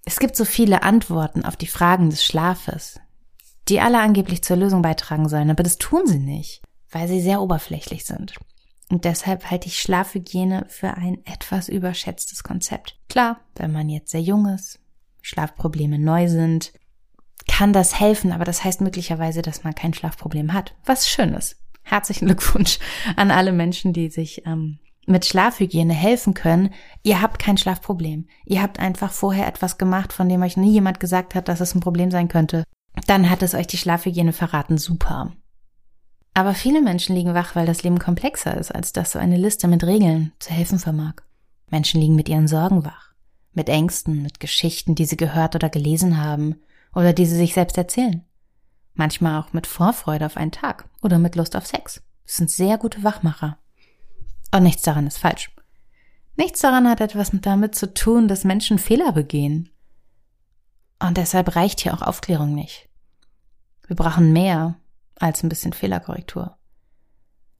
Es 0.05 0.19
gibt 0.19 0.37
so 0.37 0.45
viele 0.45 0.83
Antworten 0.83 1.43
auf 1.43 1.57
die 1.57 1.67
Fragen 1.67 2.09
des 2.09 2.23
Schlafes, 2.23 2.99
die 3.69 3.79
alle 3.79 3.99
angeblich 3.99 4.43
zur 4.43 4.57
Lösung 4.57 4.81
beitragen 4.81 5.29
sollen, 5.29 5.49
aber 5.49 5.63
das 5.63 5.77
tun 5.77 6.05
sie 6.05 6.19
nicht, 6.19 6.61
weil 6.91 7.07
sie 7.07 7.21
sehr 7.21 7.41
oberflächlich 7.41 8.05
sind. 8.05 8.35
Und 8.89 9.05
deshalb 9.05 9.49
halte 9.49 9.67
ich 9.67 9.79
Schlafhygiene 9.79 10.65
für 10.69 10.93
ein 10.93 11.25
etwas 11.25 11.69
überschätztes 11.69 12.43
Konzept. 12.43 12.99
Klar, 13.09 13.39
wenn 13.55 13.71
man 13.71 13.89
jetzt 13.89 14.11
sehr 14.11 14.21
jung 14.21 14.45
ist, 14.47 14.79
Schlafprobleme 15.21 15.97
neu 15.97 16.27
sind, 16.27 16.73
kann 17.47 17.73
das 17.73 17.99
helfen, 17.99 18.31
aber 18.31 18.45
das 18.45 18.63
heißt 18.63 18.81
möglicherweise, 18.81 19.41
dass 19.41 19.63
man 19.63 19.75
kein 19.75 19.93
Schlafproblem 19.93 20.53
hat. 20.53 20.75
Was 20.85 21.09
schön 21.09 21.33
ist. 21.33 21.57
Herzlichen 21.83 22.25
Glückwunsch 22.27 22.79
an 23.15 23.31
alle 23.31 23.51
Menschen, 23.51 23.93
die 23.93 24.09
sich 24.09 24.45
ähm, 24.45 24.79
mit 25.05 25.25
Schlafhygiene 25.25 25.93
helfen 25.93 26.33
können. 26.33 26.73
Ihr 27.01 27.21
habt 27.21 27.39
kein 27.39 27.57
Schlafproblem. 27.57 28.27
Ihr 28.45 28.61
habt 28.61 28.79
einfach 28.79 29.11
vorher 29.11 29.47
etwas 29.47 29.77
gemacht, 29.77 30.13
von 30.13 30.29
dem 30.29 30.41
euch 30.41 30.55
nie 30.55 30.71
jemand 30.71 30.99
gesagt 30.99 31.35
hat, 31.35 31.47
dass 31.47 31.59
es 31.59 31.75
ein 31.75 31.81
Problem 31.81 32.11
sein 32.11 32.27
könnte. 32.27 32.63
Dann 33.07 33.29
hat 33.29 33.43
es 33.43 33.53
euch 33.53 33.67
die 33.67 33.77
Schlafhygiene 33.77 34.33
verraten. 34.33 34.77
Super. 34.77 35.33
Aber 36.33 36.53
viele 36.53 36.81
Menschen 36.81 37.15
liegen 37.15 37.33
wach, 37.33 37.55
weil 37.55 37.65
das 37.65 37.83
Leben 37.83 37.99
komplexer 37.99 38.57
ist, 38.57 38.73
als 38.73 38.91
dass 38.93 39.11
so 39.11 39.19
eine 39.19 39.37
Liste 39.37 39.67
mit 39.67 39.83
Regeln 39.83 40.31
zu 40.39 40.51
helfen 40.51 40.79
vermag. 40.79 41.15
Menschen 41.69 42.01
liegen 42.01 42.15
mit 42.15 42.29
ihren 42.29 42.47
Sorgen 42.47 42.85
wach, 42.85 43.13
mit 43.53 43.69
Ängsten, 43.69 44.21
mit 44.23 44.39
Geschichten, 44.39 44.95
die 44.95 45.05
sie 45.05 45.17
gehört 45.17 45.55
oder 45.55 45.69
gelesen 45.69 46.17
haben, 46.17 46.55
oder 46.95 47.13
die 47.13 47.25
sie 47.25 47.35
sich 47.35 47.53
selbst 47.53 47.77
erzählen. 47.77 48.23
Manchmal 48.93 49.41
auch 49.41 49.53
mit 49.53 49.67
Vorfreude 49.67 50.25
auf 50.25 50.37
einen 50.37 50.51
Tag 50.51 50.87
oder 51.01 51.17
mit 51.19 51.35
Lust 51.35 51.55
auf 51.55 51.65
Sex. 51.65 52.03
Das 52.25 52.35
sind 52.37 52.49
sehr 52.49 52.77
gute 52.77 53.03
Wachmacher. 53.03 53.57
Und 54.53 54.63
nichts 54.63 54.83
daran 54.83 55.07
ist 55.07 55.17
falsch. 55.17 55.51
Nichts 56.35 56.61
daran 56.61 56.87
hat 56.87 57.01
etwas 57.01 57.31
damit 57.33 57.75
zu 57.75 57.93
tun, 57.93 58.27
dass 58.27 58.43
Menschen 58.43 58.79
Fehler 58.79 59.11
begehen. 59.11 59.69
Und 60.99 61.17
deshalb 61.17 61.55
reicht 61.55 61.81
hier 61.81 61.93
auch 61.93 62.01
Aufklärung 62.01 62.53
nicht. 62.55 62.87
Wir 63.87 63.95
brauchen 63.95 64.33
mehr 64.33 64.75
als 65.15 65.43
ein 65.43 65.49
bisschen 65.49 65.73
Fehlerkorrektur. 65.73 66.57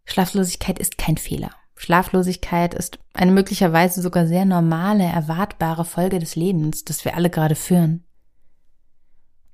Schlaflosigkeit 0.06 0.80
ist 0.80 0.98
kein 0.98 1.18
Fehler. 1.18 1.52
Schlaflosigkeit 1.76 2.74
ist 2.74 3.00
eine 3.14 3.32
möglicherweise 3.32 4.02
sogar 4.02 4.28
sehr 4.28 4.46
normale, 4.46 5.04
erwartbare 5.04 5.86
Folge 5.86 6.20
des 6.20 6.36
Lebens, 6.36 6.84
das 6.84 7.04
wir 7.04 7.16
alle 7.16 7.30
gerade 7.30 7.56
führen. 7.56 8.06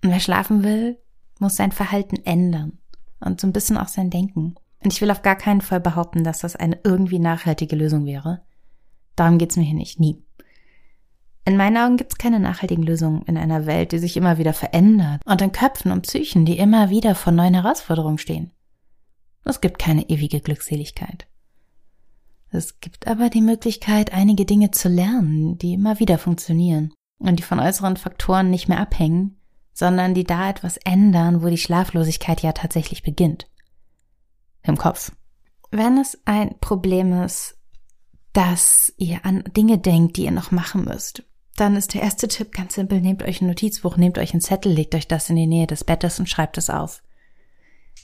Und 0.04 0.12
wer 0.12 0.20
schlafen 0.20 0.64
will, 0.64 1.00
muss 1.40 1.56
sein 1.56 1.72
Verhalten 1.72 2.18
ändern 2.26 2.80
und 3.20 3.42
so 3.42 3.48
ein 3.48 3.54
bisschen 3.54 3.78
auch 3.78 3.88
sein 3.88 4.10
Denken. 4.10 4.56
Und 4.84 4.94
ich 4.94 5.02
will 5.02 5.12
auf 5.12 5.22
gar 5.22 5.36
keinen 5.36 5.62
Fall 5.62 5.80
behaupten, 5.80 6.24
dass 6.24 6.40
das 6.40 6.56
eine 6.56 6.80
irgendwie 6.84 7.20
nachhaltige 7.20 7.76
Lösung 7.76 8.06
wäre. 8.06 8.42
Darum 9.16 9.38
geht's 9.38 9.58
mir 9.58 9.64
hier 9.64 9.76
nicht, 9.76 10.00
nie. 10.00 10.24
In 11.50 11.58
meinen 11.58 11.78
Augen 11.78 11.98
gibt's 11.98 12.20
keine 12.20 12.40
nachhaltigen 12.40 12.84
Lösungen 12.84 13.24
in 13.24 13.36
einer 13.36 13.66
Welt, 13.66 13.92
die 13.92 13.98
sich 13.98 14.16
immer 14.16 14.38
wieder 14.38 14.54
verändert 14.54 15.24
und 15.26 15.42
in 15.42 15.52
Köpfen 15.52 15.92
und 15.92 16.04
Psychen, 16.04 16.46
die 16.46 16.60
immer 16.60 16.92
wieder 16.92 17.16
vor 17.16 17.34
neuen 17.34 17.56
Herausforderungen 17.56 18.20
stehen. 18.20 18.52
Es 19.46 19.60
gibt 19.60 19.80
keine 19.80 20.08
ewige 20.12 20.42
Glückseligkeit. 20.42 21.26
Es 22.52 22.80
gibt 22.82 23.08
aber 23.08 23.32
die 23.32 23.42
Möglichkeit, 23.42 24.14
einige 24.14 24.46
Dinge 24.46 24.70
zu 24.70 24.90
lernen, 24.90 25.58
die 25.58 25.74
immer 25.74 26.00
wieder 26.00 26.20
funktionieren 26.20 26.94
und 27.18 27.40
die 27.40 27.44
von 27.44 27.60
äußeren 27.60 27.98
Faktoren 27.98 28.52
nicht 28.52 28.68
mehr 28.70 28.80
abhängen, 28.80 29.42
sondern 29.74 30.14
die 30.14 30.26
da 30.26 30.52
etwas 30.52 30.78
ändern, 30.78 31.42
wo 31.42 31.48
die 31.48 31.58
Schlaflosigkeit 31.58 32.44
ja 32.44 32.52
tatsächlich 32.52 33.02
beginnt. 33.02 33.50
Im 34.62 34.78
Kopf. 34.78 35.14
Wenn 35.72 35.98
es 35.98 36.16
ein 36.26 36.60
Problem 36.60 37.24
ist, 37.24 37.58
dass 38.34 38.94
ihr 38.98 39.26
an 39.26 39.44
Dinge 39.58 39.80
denkt, 39.80 40.18
die 40.18 40.26
ihr 40.26 40.32
noch 40.32 40.52
machen 40.52 40.86
müsst, 40.86 41.24
dann 41.60 41.76
ist 41.76 41.94
der 41.94 42.02
erste 42.02 42.28
Tipp 42.28 42.52
ganz 42.52 42.76
simpel, 42.76 43.02
nehmt 43.02 43.24
euch 43.24 43.42
ein 43.42 43.48
Notizbuch, 43.48 43.98
nehmt 43.98 44.18
euch 44.18 44.34
einen 44.34 44.42
Zettel, 44.42 44.72
legt 44.72 44.96
euch 44.96 45.08
das 45.08 45.30
in 45.30 45.36
die 45.36 45.48
Nähe 45.48 45.68
des 45.68 45.84
Bettes 45.84 46.20
und 46.20 46.30
schreibt 46.30 46.58
es 46.58 46.70
auf. 46.70 47.04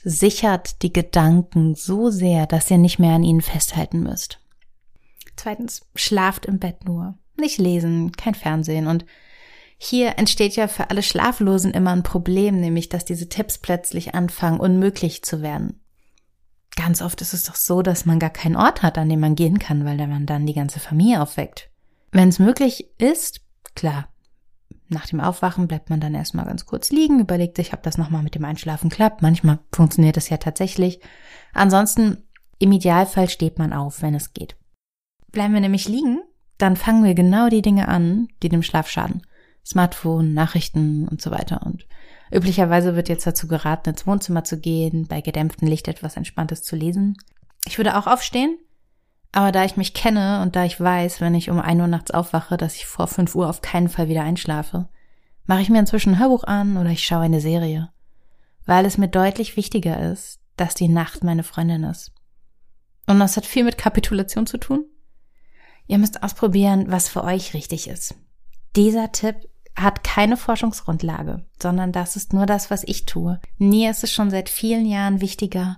Sichert 0.04 0.82
die 0.82 0.92
Gedanken 0.92 1.74
so 1.74 2.10
sehr, 2.10 2.46
dass 2.46 2.70
ihr 2.70 2.78
nicht 2.78 2.98
mehr 2.98 3.14
an 3.14 3.24
ihnen 3.24 3.40
festhalten 3.40 4.02
müsst. 4.02 4.40
Zweitens, 5.36 5.82
schlaft 5.94 6.46
im 6.46 6.58
Bett 6.58 6.84
nur. 6.84 7.18
Nicht 7.38 7.58
lesen, 7.58 8.12
kein 8.12 8.34
Fernsehen 8.34 8.86
und 8.86 9.04
hier 9.78 10.18
entsteht 10.18 10.56
ja 10.56 10.68
für 10.68 10.90
alle 10.90 11.02
Schlaflosen 11.02 11.72
immer 11.72 11.90
ein 11.90 12.02
Problem, 12.02 12.60
nämlich 12.60 12.88
dass 12.88 13.04
diese 13.04 13.28
Tipps 13.28 13.58
plötzlich 13.58 14.14
anfangen, 14.14 14.58
unmöglich 14.58 15.22
zu 15.22 15.42
werden. 15.42 15.80
Ganz 16.76 17.02
oft 17.02 17.20
ist 17.20 17.34
es 17.34 17.44
doch 17.44 17.54
so, 17.54 17.82
dass 17.82 18.06
man 18.06 18.18
gar 18.18 18.30
keinen 18.30 18.56
Ort 18.56 18.82
hat, 18.82 18.98
an 18.98 19.08
dem 19.08 19.20
man 19.20 19.34
gehen 19.34 19.58
kann, 19.58 19.84
weil 19.84 19.96
man 20.06 20.26
dann 20.26 20.46
die 20.46 20.54
ganze 20.54 20.80
Familie 20.80 21.20
aufweckt. 21.20 21.70
Wenn 22.10 22.28
es 22.28 22.38
möglich 22.38 22.86
ist, 22.98 23.40
klar, 23.74 24.08
nach 24.88 25.06
dem 25.06 25.20
Aufwachen 25.20 25.66
bleibt 25.66 25.90
man 25.90 26.00
dann 26.00 26.14
erstmal 26.14 26.44
ganz 26.44 26.66
kurz 26.66 26.90
liegen, 26.90 27.18
überlegt 27.18 27.56
sich, 27.56 27.72
ob 27.72 27.82
das 27.82 27.98
nochmal 27.98 28.22
mit 28.22 28.34
dem 28.34 28.44
Einschlafen 28.44 28.90
klappt. 28.90 29.22
Manchmal 29.22 29.58
funktioniert 29.72 30.16
es 30.16 30.28
ja 30.28 30.36
tatsächlich. 30.36 31.00
Ansonsten, 31.52 32.22
im 32.58 32.72
Idealfall 32.72 33.28
steht 33.28 33.58
man 33.58 33.72
auf, 33.72 34.02
wenn 34.02 34.14
es 34.14 34.32
geht. 34.32 34.56
Bleiben 35.32 35.54
wir 35.54 35.60
nämlich 35.60 35.88
liegen, 35.88 36.20
dann 36.56 36.76
fangen 36.76 37.04
wir 37.04 37.14
genau 37.14 37.48
die 37.48 37.62
Dinge 37.62 37.88
an, 37.88 38.28
die 38.42 38.48
dem 38.48 38.62
Schlaf 38.62 38.88
schaden. 38.88 39.22
Smartphone, 39.64 40.32
Nachrichten 40.32 41.08
und 41.08 41.20
so 41.20 41.32
weiter. 41.32 41.66
Und 41.66 41.86
üblicherweise 42.30 42.94
wird 42.94 43.08
jetzt 43.08 43.26
dazu 43.26 43.48
geraten, 43.48 43.90
ins 43.90 44.06
Wohnzimmer 44.06 44.44
zu 44.44 44.60
gehen, 44.60 45.06
bei 45.08 45.20
gedämpftem 45.20 45.66
Licht 45.66 45.88
etwas 45.88 46.16
Entspanntes 46.16 46.62
zu 46.62 46.76
lesen. 46.76 47.16
Ich 47.66 47.76
würde 47.76 47.98
auch 47.98 48.06
aufstehen, 48.06 48.56
aber 49.36 49.52
da 49.52 49.66
ich 49.66 49.76
mich 49.76 49.92
kenne 49.92 50.40
und 50.40 50.56
da 50.56 50.64
ich 50.64 50.80
weiß, 50.80 51.20
wenn 51.20 51.34
ich 51.34 51.50
um 51.50 51.60
ein 51.60 51.78
Uhr 51.78 51.86
nachts 51.86 52.10
aufwache, 52.10 52.56
dass 52.56 52.74
ich 52.74 52.86
vor 52.86 53.06
fünf 53.06 53.34
Uhr 53.34 53.50
auf 53.50 53.60
keinen 53.60 53.90
Fall 53.90 54.08
wieder 54.08 54.22
einschlafe, 54.22 54.88
mache 55.44 55.60
ich 55.60 55.68
mir 55.68 55.78
inzwischen 55.78 56.14
ein 56.14 56.18
Hörbuch 56.18 56.44
an 56.44 56.78
oder 56.78 56.88
ich 56.88 57.04
schaue 57.04 57.20
eine 57.20 57.42
Serie. 57.42 57.90
Weil 58.64 58.86
es 58.86 58.96
mir 58.96 59.08
deutlich 59.08 59.58
wichtiger 59.58 60.10
ist, 60.10 60.40
dass 60.56 60.74
die 60.74 60.88
Nacht 60.88 61.22
meine 61.22 61.42
Freundin 61.42 61.84
ist. 61.84 62.12
Und 63.06 63.18
das 63.18 63.36
hat 63.36 63.44
viel 63.44 63.64
mit 63.64 63.76
Kapitulation 63.76 64.46
zu 64.46 64.56
tun. 64.56 64.86
Ihr 65.86 65.98
müsst 65.98 66.22
ausprobieren, 66.22 66.86
was 66.88 67.10
für 67.10 67.22
euch 67.22 67.52
richtig 67.52 67.88
ist. 67.88 68.14
Dieser 68.74 69.12
Tipp 69.12 69.36
hat 69.76 70.02
keine 70.02 70.38
Forschungsgrundlage, 70.38 71.44
sondern 71.60 71.92
das 71.92 72.16
ist 72.16 72.32
nur 72.32 72.46
das, 72.46 72.70
was 72.70 72.84
ich 72.84 73.04
tue. 73.04 73.38
Mir 73.58 73.90
ist 73.90 74.02
es 74.02 74.14
schon 74.14 74.30
seit 74.30 74.48
vielen 74.48 74.86
Jahren 74.86 75.20
wichtiger, 75.20 75.76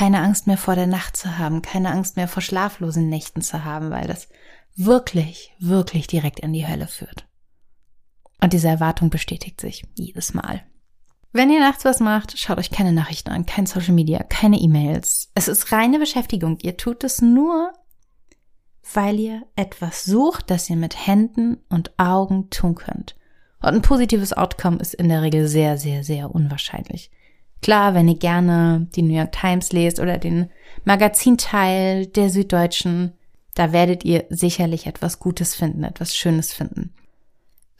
keine 0.00 0.22
Angst 0.22 0.46
mehr 0.46 0.56
vor 0.56 0.76
der 0.76 0.86
Nacht 0.86 1.14
zu 1.14 1.36
haben, 1.36 1.60
keine 1.60 1.90
Angst 1.90 2.16
mehr 2.16 2.26
vor 2.26 2.42
schlaflosen 2.42 3.10
Nächten 3.10 3.42
zu 3.42 3.64
haben, 3.64 3.90
weil 3.90 4.06
das 4.06 4.28
wirklich, 4.74 5.54
wirklich 5.58 6.06
direkt 6.06 6.40
in 6.40 6.54
die 6.54 6.66
Hölle 6.66 6.86
führt. 6.86 7.28
Und 8.40 8.54
diese 8.54 8.68
Erwartung 8.68 9.10
bestätigt 9.10 9.60
sich 9.60 9.84
jedes 9.94 10.32
Mal. 10.32 10.62
Wenn 11.32 11.50
ihr 11.50 11.60
nachts 11.60 11.84
was 11.84 12.00
macht, 12.00 12.38
schaut 12.38 12.56
euch 12.56 12.70
keine 12.70 12.94
Nachrichten 12.94 13.28
an, 13.28 13.44
kein 13.44 13.66
Social 13.66 13.92
Media, 13.92 14.22
keine 14.22 14.56
E-Mails. 14.56 15.32
Es 15.34 15.48
ist 15.48 15.70
reine 15.70 15.98
Beschäftigung. 15.98 16.56
Ihr 16.62 16.78
tut 16.78 17.04
es 17.04 17.20
nur, 17.20 17.70
weil 18.94 19.20
ihr 19.20 19.42
etwas 19.54 20.06
sucht, 20.06 20.50
das 20.50 20.70
ihr 20.70 20.76
mit 20.76 21.06
Händen 21.06 21.58
und 21.68 21.92
Augen 21.98 22.48
tun 22.48 22.74
könnt. 22.74 23.16
Und 23.60 23.74
ein 23.74 23.82
positives 23.82 24.32
Outcome 24.32 24.78
ist 24.78 24.94
in 24.94 25.10
der 25.10 25.20
Regel 25.20 25.46
sehr, 25.46 25.76
sehr, 25.76 26.04
sehr 26.04 26.34
unwahrscheinlich. 26.34 27.10
Klar, 27.62 27.94
wenn 27.94 28.08
ihr 28.08 28.18
gerne 28.18 28.88
die 28.94 29.02
New 29.02 29.16
York 29.16 29.32
Times 29.32 29.72
lest 29.72 30.00
oder 30.00 30.18
den 30.18 30.50
Magazinteil 30.84 32.06
der 32.06 32.30
Süddeutschen, 32.30 33.12
da 33.54 33.72
werdet 33.72 34.04
ihr 34.04 34.24
sicherlich 34.30 34.86
etwas 34.86 35.18
Gutes 35.18 35.54
finden, 35.54 35.84
etwas 35.84 36.16
Schönes 36.16 36.52
finden. 36.52 36.94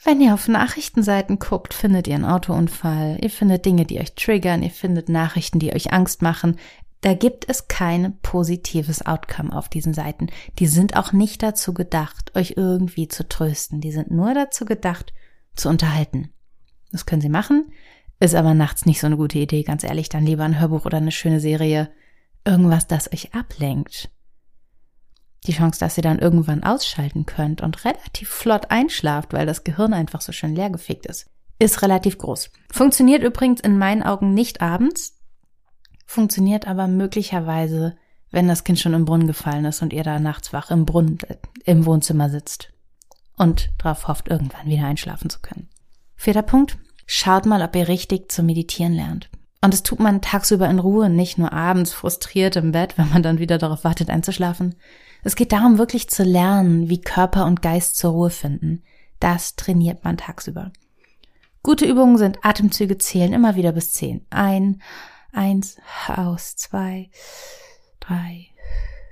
Wenn 0.03 0.21
ihr 0.21 0.33
auf 0.35 0.49
Nachrichtenseiten 0.49 1.39
guckt, 1.39 1.75
findet 1.75 2.09
ihr 2.09 2.15
einen 2.15 2.25
Autounfall, 2.25 3.19
ihr 3.21 3.31
findet 3.31 3.67
Dinge, 3.67 3.85
die 3.85 4.01
euch 4.01 4.15
triggern, 4.15 4.63
ihr 4.63 4.71
findet 4.71 5.09
Nachrichten, 5.09 5.59
die 5.59 5.75
euch 5.75 5.93
Angst 5.93 6.23
machen. 6.23 6.57
Da 7.03 7.15
gibt 7.15 7.49
es 7.49 7.69
kein 7.69 8.19
positives 8.21 9.05
Outcome 9.05 9.55
auf 9.55 9.69
diesen 9.69 9.95
Seiten. 9.95 10.29
Die 10.59 10.67
sind 10.67 10.97
auch 10.97 11.13
nicht 11.13 11.43
dazu 11.43 11.75
gedacht, 11.75 12.35
euch 12.35 12.55
irgendwie 12.57 13.09
zu 13.09 13.29
trösten. 13.29 13.81
Die 13.81 13.93
sind 13.93 14.11
nur 14.11 14.35
dazu 14.35 14.65
gedacht, 14.65 15.13
zu 15.55 15.69
unterhalten. 15.69 16.31
Das 16.93 17.07
können 17.07 17.23
sie 17.23 17.29
machen, 17.29 17.73
ist 18.21 18.35
aber 18.35 18.55
nachts 18.55 18.87
nicht 18.87 19.00
so 19.00 19.07
eine 19.07 19.17
gute 19.17 19.39
Idee, 19.39 19.62
ganz 19.62 19.83
ehrlich, 19.83 20.11
dann 20.11 20.27
lieber 20.27 20.45
ein 20.45 20.61
Hörbuch 20.61 20.85
oder 20.85 20.99
eine 20.99 21.11
schöne 21.11 21.41
Serie. 21.41 21.91
Irgendwas, 22.45 22.87
das 22.87 23.12
euch 23.12 23.35
ablenkt. 23.35 24.11
Die 25.47 25.53
Chance, 25.53 25.81
dass 25.81 25.97
ihr 25.97 26.03
dann 26.03 26.19
irgendwann 26.19 26.62
ausschalten 26.62 27.25
könnt 27.25 27.62
und 27.62 27.85
relativ 27.87 28.29
flott 28.29 28.71
einschlaft, 28.71 29.33
weil 29.33 29.47
das 29.47 29.65
Gehirn 29.65 29.95
einfach 29.95 30.21
so 30.21 30.33
schön 30.33 30.55
leergefickt 30.55 31.07
ist, 31.07 31.31
ist 31.59 31.81
relativ 31.81 32.19
groß. 32.19 32.50
Funktioniert 32.71 33.23
übrigens 33.23 33.61
in 33.61 33.79
meinen 33.79 34.03
Augen 34.03 34.35
nicht 34.35 34.61
abends, 34.61 35.19
funktioniert 36.05 36.69
aber 36.69 36.89
möglicherweise, 36.89 37.97
wenn 38.31 38.49
das 38.49 38.65
Kind 38.65 38.79
schon 38.79 38.93
im 38.93 39.07
Brunnen 39.07 39.27
gefallen 39.27 39.65
ist 39.65 39.81
und 39.81 39.95
ihr 39.95 40.05
da 40.05 40.19
nachts 40.21 40.53
wach 40.53 40.71
im 40.71 40.85
Brunnen, 40.85 41.19
äh, 41.27 41.37
im 41.65 41.87
Wohnzimmer 41.87 42.29
sitzt 42.29 42.73
und 43.39 43.71
darauf 43.79 44.09
hofft, 44.09 44.29
irgendwann 44.29 44.67
wieder 44.67 44.85
einschlafen 44.85 45.31
zu 45.31 45.41
können. 45.41 45.69
Vierter 46.17 46.43
Punkt. 46.43 46.77
Schaut 47.12 47.45
mal, 47.45 47.61
ob 47.61 47.75
ihr 47.75 47.88
richtig 47.88 48.31
zu 48.31 48.45
meditieren 48.45 48.93
lernt. 48.93 49.31
Und 49.61 49.75
das 49.75 49.83
tut 49.83 49.99
man 49.99 50.23
tagsüber 50.23 50.71
in 50.71 50.79
Ruhe, 50.79 51.11
nicht 51.11 51.38
nur 51.38 51.52
abends 51.52 51.93
frustriert 51.93 52.55
im 52.55 52.71
Bett, 52.71 52.97
wenn 52.99 53.11
man 53.11 53.25
dann 53.25 53.40
wieder 53.40 53.59
darauf 53.59 53.83
wartet 53.83 54.11
einzuschlafen. 54.11 54.76
Es 55.25 55.35
geht 55.35 55.50
darum, 55.50 55.76
wirklich 55.76 56.09
zu 56.09 56.23
lernen, 56.23 56.88
wie 56.88 57.00
Körper 57.00 57.47
und 57.47 57.62
Geist 57.62 57.97
zur 57.97 58.12
Ruhe 58.12 58.31
finden. 58.31 58.85
Das 59.19 59.57
trainiert 59.57 60.05
man 60.05 60.19
tagsüber. 60.19 60.71
Gute 61.64 61.85
Übungen 61.85 62.17
sind 62.17 62.38
Atemzüge 62.45 62.97
zählen 62.97 63.33
immer 63.33 63.57
wieder 63.57 63.73
bis 63.73 63.93
zehn. 63.93 64.25
Ein, 64.31 64.81
eins, 65.33 65.79
aus, 66.07 66.55
zwei, 66.55 67.11
drei, 67.99 68.47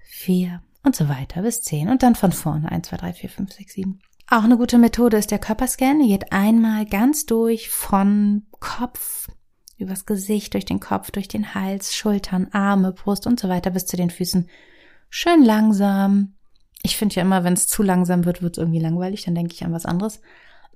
vier 0.05 0.62
und 0.85 0.95
so 0.95 1.09
weiter 1.09 1.43
bis 1.43 1.62
zehn. 1.62 1.88
Und 1.88 2.05
dann 2.05 2.14
von 2.14 2.31
vorne. 2.31 2.71
Eins, 2.71 2.87
zwei, 2.87 2.97
drei, 2.97 3.12
vier, 3.12 3.28
fünf, 3.28 3.52
sechs, 3.52 3.73
sieben. 3.73 4.00
Auch 4.31 4.45
eine 4.45 4.59
gute 4.59 4.77
Methode 4.77 5.17
ist 5.17 5.31
der 5.31 5.39
Körperscan. 5.39 6.01
Ihr 6.03 6.19
geht 6.19 6.33
einmal 6.33 6.85
ganz 6.85 7.25
durch 7.25 7.71
von 7.71 8.43
Kopf 8.61 9.29
übers 9.79 10.05
Gesicht, 10.05 10.53
durch 10.53 10.67
den 10.67 10.81
Kopf, 10.81 11.11
durch 11.11 11.29
den 11.29 11.55
Hals, 11.55 11.95
Schultern, 11.95 12.49
Arme, 12.53 12.93
Brust 12.93 13.27
und 13.27 13.41
so 13.41 13.49
weiter 13.49 13.71
bis 13.71 13.87
zu 13.87 13.97
den 13.97 14.11
Füßen. 14.11 14.49
Schön 15.09 15.43
langsam. 15.45 16.35
Ich 16.83 16.97
finde 16.97 17.15
ja 17.15 17.23
immer, 17.23 17.43
wenn 17.43 17.55
es 17.55 17.67
zu 17.67 17.83
langsam 17.83 18.27
wird, 18.27 18.43
wird 18.43 18.57
es 18.57 18.59
irgendwie 18.59 18.81
langweilig, 18.81 19.25
dann 19.25 19.35
denke 19.35 19.55
ich 19.55 19.65
an 19.65 19.73
was 19.73 19.87
anderes. 19.87 20.21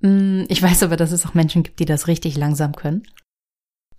Mm, 0.01 0.43
ich 0.47 0.61
weiß 0.61 0.81
aber, 0.83 0.97
dass 0.97 1.11
es 1.11 1.25
auch 1.25 1.35
Menschen 1.35 1.61
gibt, 1.63 1.79
die 1.79 1.85
das 1.85 2.07
richtig 2.07 2.37
langsam 2.37 2.75
können. 2.75 3.03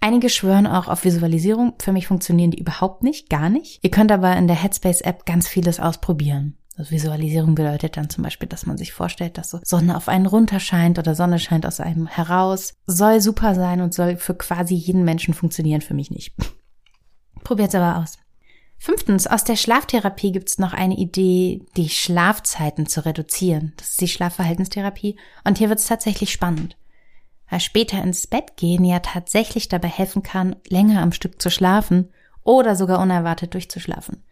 Einige 0.01 0.31
schwören 0.31 0.67
auch 0.67 0.89
auf 0.89 1.05
Visualisierung. 1.05 1.75
Für 1.79 1.93
mich 1.93 2.09
funktionieren 2.09 2.51
die 2.51 2.59
überhaupt 2.59 3.05
nicht, 3.05 3.31
gar 3.31 3.49
nicht. 3.49 3.79
Ihr 3.83 3.91
könnt 3.91 4.11
aber 4.11 4.37
in 4.37 4.49
der 4.49 4.61
Headspace-App 4.61 5.25
ganz 5.25 5.47
vieles 5.47 5.81
ausprobieren. 5.81 6.59
Also 6.77 6.91
Visualisierung 6.91 7.55
bedeutet 7.55 7.97
dann 7.97 8.11
zum 8.11 8.25
Beispiel, 8.25 8.49
dass 8.49 8.67
man 8.67 8.77
sich 8.77 8.93
vorstellt, 8.93 9.39
dass 9.39 9.51
so 9.51 9.61
Sonne 9.63 9.97
auf 9.97 10.09
einen 10.09 10.27
runterscheint 10.27 10.99
oder 10.99 11.15
Sonne 11.15 11.39
scheint 11.39 11.67
aus 11.67 11.79
einem 11.79 12.07
heraus. 12.07 12.75
Soll 12.87 13.21
super 13.21 13.55
sein 13.55 13.81
und 13.81 13.95
soll 13.95 14.17
für 14.17 14.35
quasi 14.35 14.75
jeden 14.75 15.05
Menschen 15.05 15.35
funktionieren, 15.35 15.83
für 15.83 15.95
mich 15.95 16.11
nicht. 16.11 16.35
Probiert's 17.45 17.77
aber 17.77 17.99
aus. 17.99 18.19
Fünftens, 18.77 19.27
aus 19.27 19.45
der 19.45 19.57
Schlaftherapie 19.57 20.33
gibt's 20.33 20.59
noch 20.59 20.73
eine 20.73 20.97
Idee, 20.97 21.65
die 21.77 21.89
Schlafzeiten 21.89 22.87
zu 22.87 23.07
reduzieren. 23.07 23.73
Das 23.77 23.91
ist 23.91 24.01
die 24.01 24.09
Schlafverhaltenstherapie. 24.09 25.17
Und 25.45 25.59
hier 25.59 25.69
wird's 25.69 25.87
tatsächlich 25.87 26.33
spannend. 26.33 26.77
Weil 27.49 27.61
später 27.61 28.03
ins 28.03 28.27
Bett 28.27 28.57
gehen 28.57 28.85
ja 28.85 28.99
tatsächlich 28.99 29.69
dabei 29.69 29.89
helfen 29.89 30.23
kann, 30.23 30.57
länger 30.69 31.03
am 31.03 31.13
Stück 31.13 31.41
zu 31.41 31.51
schlafen 31.51 32.11
oder 32.43 32.75
sogar 32.75 33.01
unerwartet 33.01 33.55
durchzuschlafen. 33.55 34.25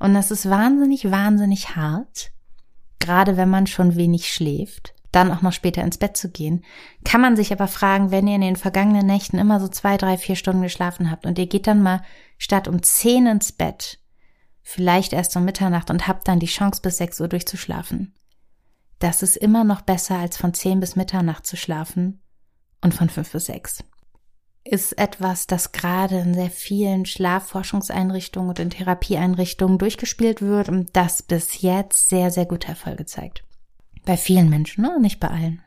Und 0.00 0.14
das 0.14 0.30
ist 0.30 0.48
wahnsinnig, 0.48 1.10
wahnsinnig 1.10 1.76
hart, 1.76 2.32
gerade 2.98 3.36
wenn 3.36 3.50
man 3.50 3.66
schon 3.66 3.96
wenig 3.96 4.32
schläft, 4.32 4.94
dann 5.12 5.30
auch 5.30 5.42
noch 5.42 5.52
später 5.52 5.82
ins 5.82 5.98
Bett 5.98 6.16
zu 6.16 6.30
gehen. 6.30 6.64
Kann 7.04 7.20
man 7.20 7.36
sich 7.36 7.52
aber 7.52 7.68
fragen, 7.68 8.10
wenn 8.10 8.26
ihr 8.26 8.36
in 8.36 8.40
den 8.40 8.56
vergangenen 8.56 9.06
Nächten 9.06 9.38
immer 9.38 9.60
so 9.60 9.68
zwei, 9.68 9.98
drei, 9.98 10.16
vier 10.16 10.36
Stunden 10.36 10.62
geschlafen 10.62 11.10
habt 11.10 11.26
und 11.26 11.38
ihr 11.38 11.46
geht 11.46 11.66
dann 11.66 11.82
mal 11.82 12.02
statt 12.38 12.66
um 12.66 12.82
zehn 12.82 13.26
ins 13.26 13.52
Bett, 13.52 13.98
vielleicht 14.62 15.12
erst 15.12 15.36
um 15.36 15.44
Mitternacht 15.44 15.90
und 15.90 16.08
habt 16.08 16.26
dann 16.26 16.40
die 16.40 16.46
Chance 16.46 16.80
bis 16.80 16.96
sechs 16.96 17.20
Uhr 17.20 17.28
durchzuschlafen. 17.28 18.14
Das 19.00 19.22
ist 19.22 19.36
immer 19.36 19.64
noch 19.64 19.82
besser 19.82 20.18
als 20.18 20.38
von 20.38 20.54
zehn 20.54 20.80
bis 20.80 20.96
Mitternacht 20.96 21.46
zu 21.46 21.56
schlafen 21.56 22.22
und 22.80 22.94
von 22.94 23.10
fünf 23.10 23.32
bis 23.32 23.46
sechs 23.46 23.84
ist 24.64 24.98
etwas, 24.98 25.46
das 25.46 25.72
gerade 25.72 26.18
in 26.18 26.34
sehr 26.34 26.50
vielen 26.50 27.06
Schlafforschungseinrichtungen 27.06 28.50
und 28.50 28.58
in 28.58 28.70
Therapieeinrichtungen 28.70 29.78
durchgespielt 29.78 30.42
wird 30.42 30.68
und 30.68 30.94
das 30.94 31.22
bis 31.22 31.62
jetzt 31.62 32.08
sehr, 32.08 32.30
sehr 32.30 32.46
gute 32.46 32.68
Erfolge 32.68 33.06
zeigt. 33.06 33.42
Bei 34.04 34.16
vielen 34.16 34.50
Menschen, 34.50 34.82
ne? 34.82 34.98
nicht 35.00 35.20
bei 35.20 35.28
allen. 35.28 35.62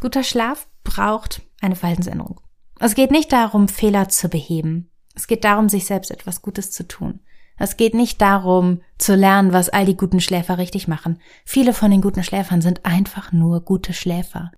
Guter 0.00 0.22
Schlaf 0.22 0.66
braucht 0.84 1.42
eine 1.60 1.76
Verhaltensänderung. 1.76 2.40
Es 2.78 2.94
geht 2.94 3.10
nicht 3.10 3.32
darum, 3.32 3.68
Fehler 3.68 4.08
zu 4.08 4.28
beheben. 4.28 4.90
Es 5.14 5.26
geht 5.26 5.44
darum, 5.44 5.68
sich 5.68 5.86
selbst 5.86 6.10
etwas 6.10 6.40
Gutes 6.40 6.70
zu 6.70 6.86
tun. 6.88 7.20
Es 7.58 7.76
geht 7.76 7.92
nicht 7.92 8.22
darum, 8.22 8.80
zu 8.96 9.14
lernen, 9.14 9.52
was 9.52 9.68
all 9.68 9.84
die 9.84 9.96
guten 9.96 10.20
Schläfer 10.20 10.56
richtig 10.56 10.88
machen. 10.88 11.20
Viele 11.44 11.74
von 11.74 11.90
den 11.90 12.00
guten 12.00 12.24
Schläfern 12.24 12.62
sind 12.62 12.86
einfach 12.86 13.32
nur 13.32 13.60
gute 13.60 13.92
Schläfer. 13.92 14.50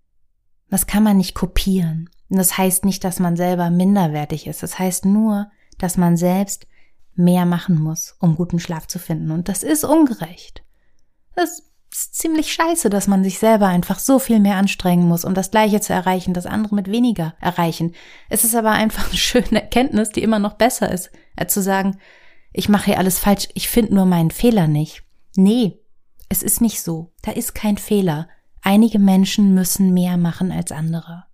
Das 0.71 0.87
kann 0.87 1.03
man 1.03 1.17
nicht 1.17 1.35
kopieren. 1.35 2.09
Und 2.33 2.39
das 2.39 2.57
heißt 2.57 2.87
nicht, 2.87 3.05
dass 3.05 3.21
man 3.21 3.37
selber 3.37 3.69
minderwertig 3.69 4.47
ist. 4.47 4.63
Das 4.63 4.79
heißt 4.79 5.05
nur, 5.05 5.51
dass 5.77 5.99
man 5.99 6.17
selbst 6.17 6.67
mehr 7.15 7.45
machen 7.45 7.79
muss, 7.79 8.17
um 8.21 8.37
guten 8.37 8.59
Schlaf 8.59 8.87
zu 8.87 8.99
finden. 8.99 9.31
Und 9.31 9.51
das 9.51 9.63
ist 9.63 9.85
ungerecht. 9.85 10.65
Das 11.37 11.63
ist 11.93 12.15
ziemlich 12.15 12.51
scheiße, 12.51 12.89
dass 12.89 13.07
man 13.07 13.23
sich 13.23 13.39
selber 13.39 13.67
einfach 13.67 13.99
so 13.99 14.19
viel 14.19 14.41
mehr 14.41 14.57
anstrengen 14.57 15.07
muss, 15.07 15.27
um 15.27 15.35
das 15.35 15.51
Gleiche 15.51 15.83
zu 15.83 15.93
erreichen, 15.93 16.33
das 16.33 16.47
andere 16.47 16.75
mit 16.75 16.91
weniger 16.91 17.35
erreichen. 17.39 17.95
Es 18.31 18.45
ist 18.45 18.55
aber 18.55 18.71
einfach 18.71 19.11
eine 19.11 19.19
schöne 19.19 19.61
Erkenntnis, 19.61 20.09
die 20.09 20.23
immer 20.23 20.39
noch 20.39 20.55
besser 20.55 20.91
ist, 20.91 21.11
als 21.37 21.53
zu 21.53 21.61
sagen, 21.61 21.99
ich 22.55 22.71
mache 22.71 22.87
hier 22.87 22.99
alles 22.99 23.19
falsch, 23.19 23.51
ich 23.53 23.69
finde 23.69 23.95
nur 23.95 24.07
meinen 24.07 24.31
Fehler 24.31 24.69
nicht. 24.69 25.03
Nee, 25.37 25.81
es 26.31 26.43
ist 26.43 26.63
nicht 26.63 26.81
so. 26.81 27.13
Da 27.21 27.33
ist 27.33 27.55
kein 27.55 27.77
Fehler. 27.77 28.27
Einige 28.63 28.99
Menschen 28.99 29.53
müssen 29.53 29.93
mehr 29.93 30.17
machen 30.17 30.51
als 30.51 30.73
andere. 30.73 31.27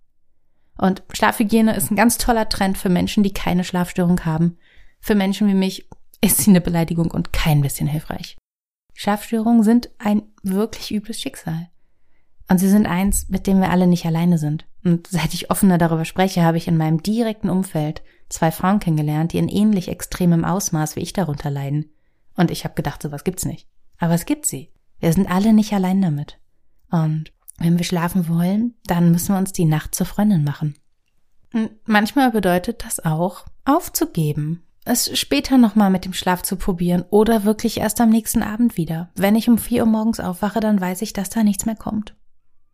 Und 0.79 1.03
Schlafhygiene 1.11 1.75
ist 1.75 1.91
ein 1.91 1.97
ganz 1.97 2.17
toller 2.17 2.47
Trend 2.47 2.77
für 2.77 2.87
Menschen, 2.87 3.21
die 3.21 3.33
keine 3.33 3.65
Schlafstörung 3.65 4.23
haben. 4.23 4.57
Für 5.01 5.13
Menschen 5.13 5.49
wie 5.49 5.53
mich 5.53 5.89
ist 6.21 6.37
sie 6.37 6.51
eine 6.51 6.61
Beleidigung 6.61 7.11
und 7.11 7.33
kein 7.33 7.61
bisschen 7.61 7.87
hilfreich. 7.87 8.37
Schlafstörungen 8.93 9.63
sind 9.63 9.89
ein 9.97 10.23
wirklich 10.41 10.93
übles 10.93 11.19
Schicksal. 11.19 11.69
Und 12.47 12.59
sie 12.59 12.69
sind 12.69 12.87
eins, 12.87 13.27
mit 13.27 13.45
dem 13.45 13.59
wir 13.59 13.71
alle 13.71 13.87
nicht 13.87 14.05
alleine 14.05 14.37
sind. 14.37 14.65
Und 14.83 15.07
seit 15.07 15.33
ich 15.33 15.51
offener 15.51 15.77
darüber 15.77 16.05
spreche, 16.05 16.43
habe 16.43 16.57
ich 16.57 16.69
in 16.69 16.77
meinem 16.77 17.03
direkten 17.03 17.49
Umfeld 17.49 18.01
zwei 18.29 18.49
Frauen 18.51 18.79
kennengelernt, 18.79 19.33
die 19.33 19.37
in 19.37 19.49
ähnlich 19.49 19.89
extremem 19.89 20.45
Ausmaß 20.45 20.95
wie 20.95 21.01
ich 21.01 21.11
darunter 21.11 21.49
leiden. 21.49 21.91
Und 22.37 22.51
ich 22.51 22.63
habe 22.63 22.75
gedacht, 22.75 23.01
sowas 23.01 23.25
gibt's 23.25 23.45
nicht. 23.45 23.67
Aber 23.97 24.13
es 24.13 24.25
gibt 24.25 24.45
sie. 24.45 24.71
Wir 24.99 25.11
sind 25.11 25.29
alle 25.29 25.51
nicht 25.51 25.73
allein 25.73 26.01
damit. 26.01 26.39
Und 26.89 27.33
wenn 27.59 27.77
wir 27.77 27.85
schlafen 27.85 28.27
wollen, 28.27 28.75
dann 28.85 29.11
müssen 29.11 29.33
wir 29.33 29.39
uns 29.39 29.53
die 29.53 29.65
Nacht 29.65 29.95
zur 29.95 30.05
Freundin 30.05 30.43
machen. 30.43 30.75
Und 31.53 31.71
manchmal 31.85 32.31
bedeutet 32.31 32.83
das 32.83 33.03
auch, 33.03 33.45
aufzugeben, 33.65 34.63
es 34.85 35.17
später 35.17 35.57
nochmal 35.57 35.89
mit 35.89 36.05
dem 36.05 36.13
Schlaf 36.13 36.41
zu 36.41 36.55
probieren 36.55 37.03
oder 37.09 37.43
wirklich 37.43 37.79
erst 37.79 38.01
am 38.01 38.09
nächsten 38.09 38.41
Abend 38.41 38.77
wieder. 38.77 39.09
Wenn 39.15 39.35
ich 39.35 39.49
um 39.49 39.57
vier 39.57 39.83
Uhr 39.83 39.89
morgens 39.89 40.19
aufwache, 40.19 40.59
dann 40.59 40.81
weiß 40.81 41.01
ich, 41.01 41.13
dass 41.13 41.29
da 41.29 41.43
nichts 41.43 41.65
mehr 41.65 41.75
kommt. 41.75 42.15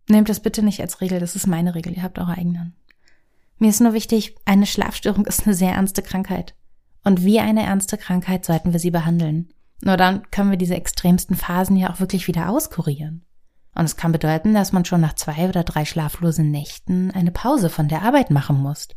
Nehmt 0.08 0.30
das 0.30 0.40
bitte 0.40 0.64
nicht 0.64 0.82
als 0.82 1.02
Regel, 1.02 1.20
das 1.20 1.36
ist 1.36 1.48
meine 1.48 1.76
Regel, 1.76 1.94
ihr 1.94 2.04
habt 2.04 2.20
eure 2.20 2.38
eigenen. 2.38 2.76
Mir 3.58 3.70
ist 3.70 3.82
nur 3.82 3.94
wichtig, 3.94 4.36
eine 4.46 4.66
Schlafstörung 4.66 5.26
ist 5.26 5.46
eine 5.46 5.56
sehr 5.56 5.72
ernste 5.72 6.02
Krankheit. 6.02 6.56
Und 7.04 7.24
wie 7.24 7.40
eine 7.40 7.64
ernste 7.64 7.98
Krankheit 7.98 8.46
sollten 8.46 8.74
wir 8.74 8.80
sie 8.80 8.92
behandeln. 8.92 9.50
Nur 9.82 9.98
dann 9.98 10.30
können 10.32 10.52
wir 10.52 10.58
diese 10.58 10.76
extremsten 10.76 11.36
Phasen 11.36 11.78
ja 11.78 11.92
auch 11.92 12.00
wirklich 12.00 12.28
wieder 12.28 12.50
auskurieren. 12.50 13.24
Und 13.76 13.86
es 13.86 13.98
kann 13.98 14.14
bedeuten, 14.14 14.54
dass 14.54 14.72
man 14.72 14.86
schon 14.86 15.02
nach 15.02 15.14
zwei 15.14 15.50
oder 15.50 15.64
drei 15.64 15.84
schlaflosen 15.84 16.50
Nächten 16.50 17.12
eine 17.12 17.32
Pause 17.32 17.70
von 17.70 17.90
der 17.90 18.04
Arbeit 18.04 18.32
machen 18.32 18.58
muss. 18.58 18.88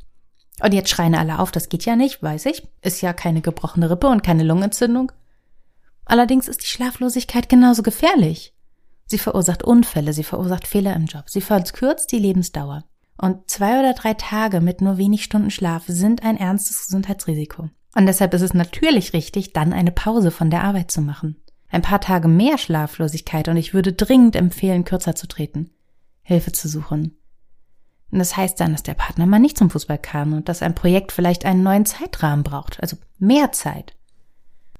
Und 0.63 0.73
jetzt 0.73 0.91
schreien 0.91 1.17
alle 1.17 1.41
auf, 1.41 1.51
das 1.51 1.69
geht 1.69 1.85
ja 1.85 1.97
nicht, 1.97 2.23
weiß 2.23 2.47
ich. 2.47 2.67
Ist 2.81 3.01
ja 3.01 3.13
keine 3.13 3.41
gebrochene 3.41 3.91
Rippe 3.91 4.07
und 4.07 4.23
keine 4.23 4.45
Lungenentzündung. 4.45 5.13
Allerdings 6.05 6.49
ist 6.49 6.63
die 6.63 6.67
Schlaflosigkeit 6.67 7.49
genauso 7.49 7.83
gefährlich. 7.83 8.55
Sie 9.07 9.19
verursacht 9.19 9.65
Unfälle, 9.65 10.13
sie 10.13 10.25
verursacht 10.25 10.67
Fehler 10.67 10.95
im 10.95 11.07
Job, 11.07 11.25
sie 11.29 11.41
verkürzt 11.41 12.13
die 12.13 12.19
Lebensdauer. 12.19 12.85
Und 13.17 13.51
zwei 13.51 13.81
oder 13.81 13.95
drei 13.95 14.15
Tage 14.15 14.61
mit 14.61 14.81
nur 14.81 14.97
wenig 14.97 15.25
Stunden 15.25 15.51
Schlaf 15.51 15.85
sind 15.89 16.23
ein 16.23 16.37
ernstes 16.37 16.85
Gesundheitsrisiko. 16.85 17.69
Und 17.97 18.07
deshalb 18.07 18.33
ist 18.35 18.43
es 18.43 18.55
natürlich 18.55 19.13
richtig, 19.13 19.53
dann 19.53 19.73
eine 19.73 19.91
Pause 19.91 20.31
von 20.31 20.51
der 20.51 20.63
Arbeit 20.63 20.91
zu 20.91 21.01
machen 21.01 21.37
ein 21.71 21.83
paar 21.83 22.01
Tage 22.01 22.29
mehr 22.29 22.59
Schlaflosigkeit 22.59 23.49
und 23.49 23.57
ich 23.57 23.75
würde 23.75 23.93
dringend 23.93 24.37
empfehlen, 24.37 24.85
kürzer 24.85 25.15
zu 25.15 25.29
treten, 25.29 25.71
Hilfe 26.23 26.53
zu 26.53 26.69
suchen. 26.69 27.19
Und 28.11 28.21
das 28.21 28.37
heißt 28.37 28.59
dann, 28.59 28.73
dass 28.73 28.83
der 28.83 28.95
Partner 28.95 29.27
mal 29.27 29.39
nicht 29.39 29.59
zum 29.59 29.69
Fußball 29.69 29.99
kann 29.99 30.33
und 30.33 30.49
dass 30.49 30.63
ein 30.63 30.75
Projekt 30.75 31.13
vielleicht 31.13 31.45
einen 31.45 31.63
neuen 31.63 31.85
Zeitrahmen 31.85 32.43
braucht, 32.43 32.81
also 32.81 32.97
mehr 33.19 33.53
Zeit. 33.53 33.95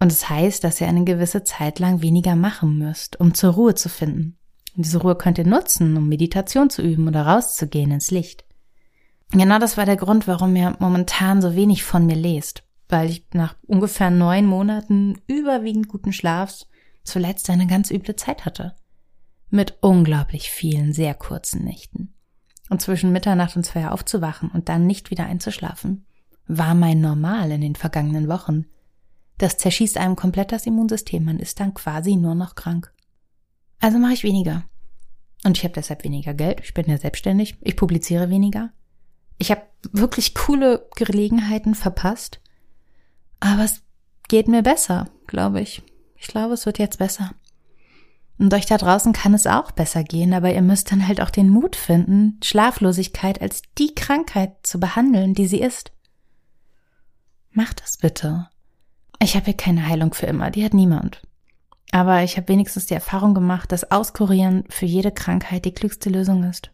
Und 0.01 0.13
es 0.13 0.21
das 0.21 0.31
heißt, 0.31 0.65
dass 0.65 0.81
ihr 0.81 0.89
eine 0.89 1.05
gewisse 1.05 1.45
Zeit 1.45 1.79
lang 1.79 2.01
weniger 2.01 2.37
machen 2.37 2.79
müsst, 2.79 3.21
um 3.21 3.35
zur 3.35 3.53
Ruhe 3.55 3.75
zu 3.75 3.89
finden. 3.89 4.39
Und 4.77 4.87
diese 4.87 4.99
Ruhe 4.99 5.17
könnt 5.17 5.39
ihr 5.39 5.47
nutzen, 5.47 5.97
um 5.97 6.09
Meditation 6.09 6.71
zu 6.71 6.83
üben 6.83 7.09
oder 7.09 7.27
rauszugehen 7.27 7.91
ins 7.91 8.11
Licht. 8.11 8.45
Genau 9.33 9.59
das 9.59 9.77
war 9.77 9.85
der 9.85 9.97
Grund, 9.97 10.27
warum 10.27 10.55
ihr 10.57 10.77
momentan 10.79 11.43
so 11.43 11.55
wenig 11.55 11.85
von 11.85 12.07
mir 12.07 12.17
lest, 12.17 12.63
weil 12.89 13.11
ich 13.11 13.27
nach 13.35 13.57
ungefähr 13.67 14.11
neun 14.11 14.47
Monaten 14.47 15.21
überwiegend 15.27 15.89
guten 15.89 16.13
Schlafs 16.13 16.69
zuletzt 17.09 17.51
eine 17.51 17.67
ganz 17.67 17.91
üble 17.91 18.17
Zeit 18.17 18.45
hatte. 18.45 18.75
Mit 19.51 19.79
unglaublich 19.81 20.51
vielen 20.51 20.93
sehr 20.93 21.15
kurzen 21.15 21.65
Nächten. 21.65 22.15
und 22.71 22.83
zwischen 22.83 23.13
Mitternacht 23.13 23.57
und 23.57 23.65
zwei 23.65 23.89
aufzuwachen 23.89 24.51
und 24.51 24.69
dann 24.69 24.87
nicht 24.87 25.11
wieder 25.11 25.25
einzuschlafen, 25.25 26.05
war 26.47 26.75
mein 26.75 27.01
Normal 27.01 27.51
in 27.51 27.61
den 27.61 27.77
vergangenen 27.77 28.29
Wochen. 28.29 28.67
Das 29.39 29.57
zerschießt 29.57 29.97
einem 29.97 30.17
komplett 30.17 30.53
das 30.53 30.67
Immunsystem, 30.67 31.25
man 31.25 31.39
ist 31.39 31.61
dann 31.61 31.75
quasi 31.75 32.17
nur 32.17 32.35
noch 32.35 32.55
krank. 32.55 32.93
Also 33.81 33.99
mache 33.99 34.15
ich 34.15 34.25
weniger. 34.25 34.65
Und 35.45 35.57
ich 35.57 35.65
habe 35.65 35.75
deshalb 35.75 36.05
weniger 36.05 36.35
Geld, 36.35 36.61
ich 36.61 36.75
bin 36.75 36.87
ja 36.87 36.99
selbstständig, 36.99 37.57
ich 37.61 37.77
publiziere 37.77 38.29
weniger. 38.29 38.71
Ich 39.39 39.51
habe 39.51 39.63
wirklich 39.93 40.35
coole 40.35 40.89
Gelegenheiten 40.97 41.75
verpasst, 41.77 42.41
aber 43.39 43.65
es 43.65 43.83
geht 44.27 44.49
mir 44.49 44.63
besser, 44.63 45.09
glaube 45.29 45.61
ich. 45.61 45.83
Ich 46.19 46.29
glaube, 46.29 46.55
es 46.55 46.67
wird 46.67 46.79
jetzt 46.79 46.99
besser. 46.99 47.33
Und 48.39 48.55
euch 48.55 48.67
da 48.67 48.79
draußen 48.79 49.13
kann 49.13 49.35
es 49.35 49.47
auch 49.47 49.73
besser 49.73 50.05
gehen, 50.05 50.33
aber 50.33 50.53
ihr 50.53 50.63
müsst 50.63 50.93
dann 50.93 51.09
halt 51.09 51.21
auch 51.21 51.31
den 51.31 51.49
Mut 51.49 51.75
finden, 51.75 52.39
Schlaflosigkeit 52.43 53.43
als 53.43 53.63
die 53.79 53.95
Krankheit 53.95 54.55
zu 54.63 54.79
behandeln, 54.79 55.35
die 55.35 55.47
sie 55.47 55.61
ist. 55.61 55.91
Macht 57.51 57.83
das 57.83 57.97
bitte. 57.97 58.49
Ich 59.21 59.35
habe 59.35 59.47
hier 59.47 59.57
keine 59.57 59.87
Heilung 59.87 60.15
für 60.15 60.27
immer, 60.27 60.51
die 60.51 60.65
hat 60.65 60.75
niemand. 60.75 61.23
Aber 61.91 62.23
ich 62.23 62.37
habe 62.37 62.49
wenigstens 62.49 62.87
die 62.87 62.95
Erfahrung 62.95 63.35
gemacht, 63.35 63.73
dass 63.73 63.91
Auskurieren 63.91 64.65
für 64.69 64.87
jede 64.87 65.11
Krankheit 65.11 65.65
die 65.65 65.73
klügste 65.73 66.11
Lösung 66.11 66.45
ist. 66.45 66.71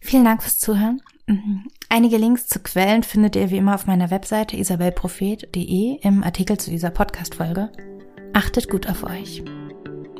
Vielen 0.00 0.24
Dank 0.24 0.42
fürs 0.42 0.58
Zuhören. 0.58 1.00
Mhm. 1.26 1.68
Einige 1.88 2.16
Links 2.16 2.48
zu 2.48 2.58
Quellen 2.58 3.02
findet 3.02 3.36
ihr 3.36 3.50
wie 3.50 3.58
immer 3.58 3.74
auf 3.74 3.86
meiner 3.86 4.10
Webseite 4.10 4.56
isabelprophet.de 4.56 6.00
im 6.02 6.24
Artikel 6.24 6.58
zu 6.58 6.70
dieser 6.70 6.90
Podcast-Folge. 6.90 7.70
Achtet 8.32 8.70
gut 8.70 8.88
auf 8.88 9.04
euch. 9.04 9.42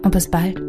Und 0.02 0.10
bis 0.10 0.30
bald. 0.30 0.60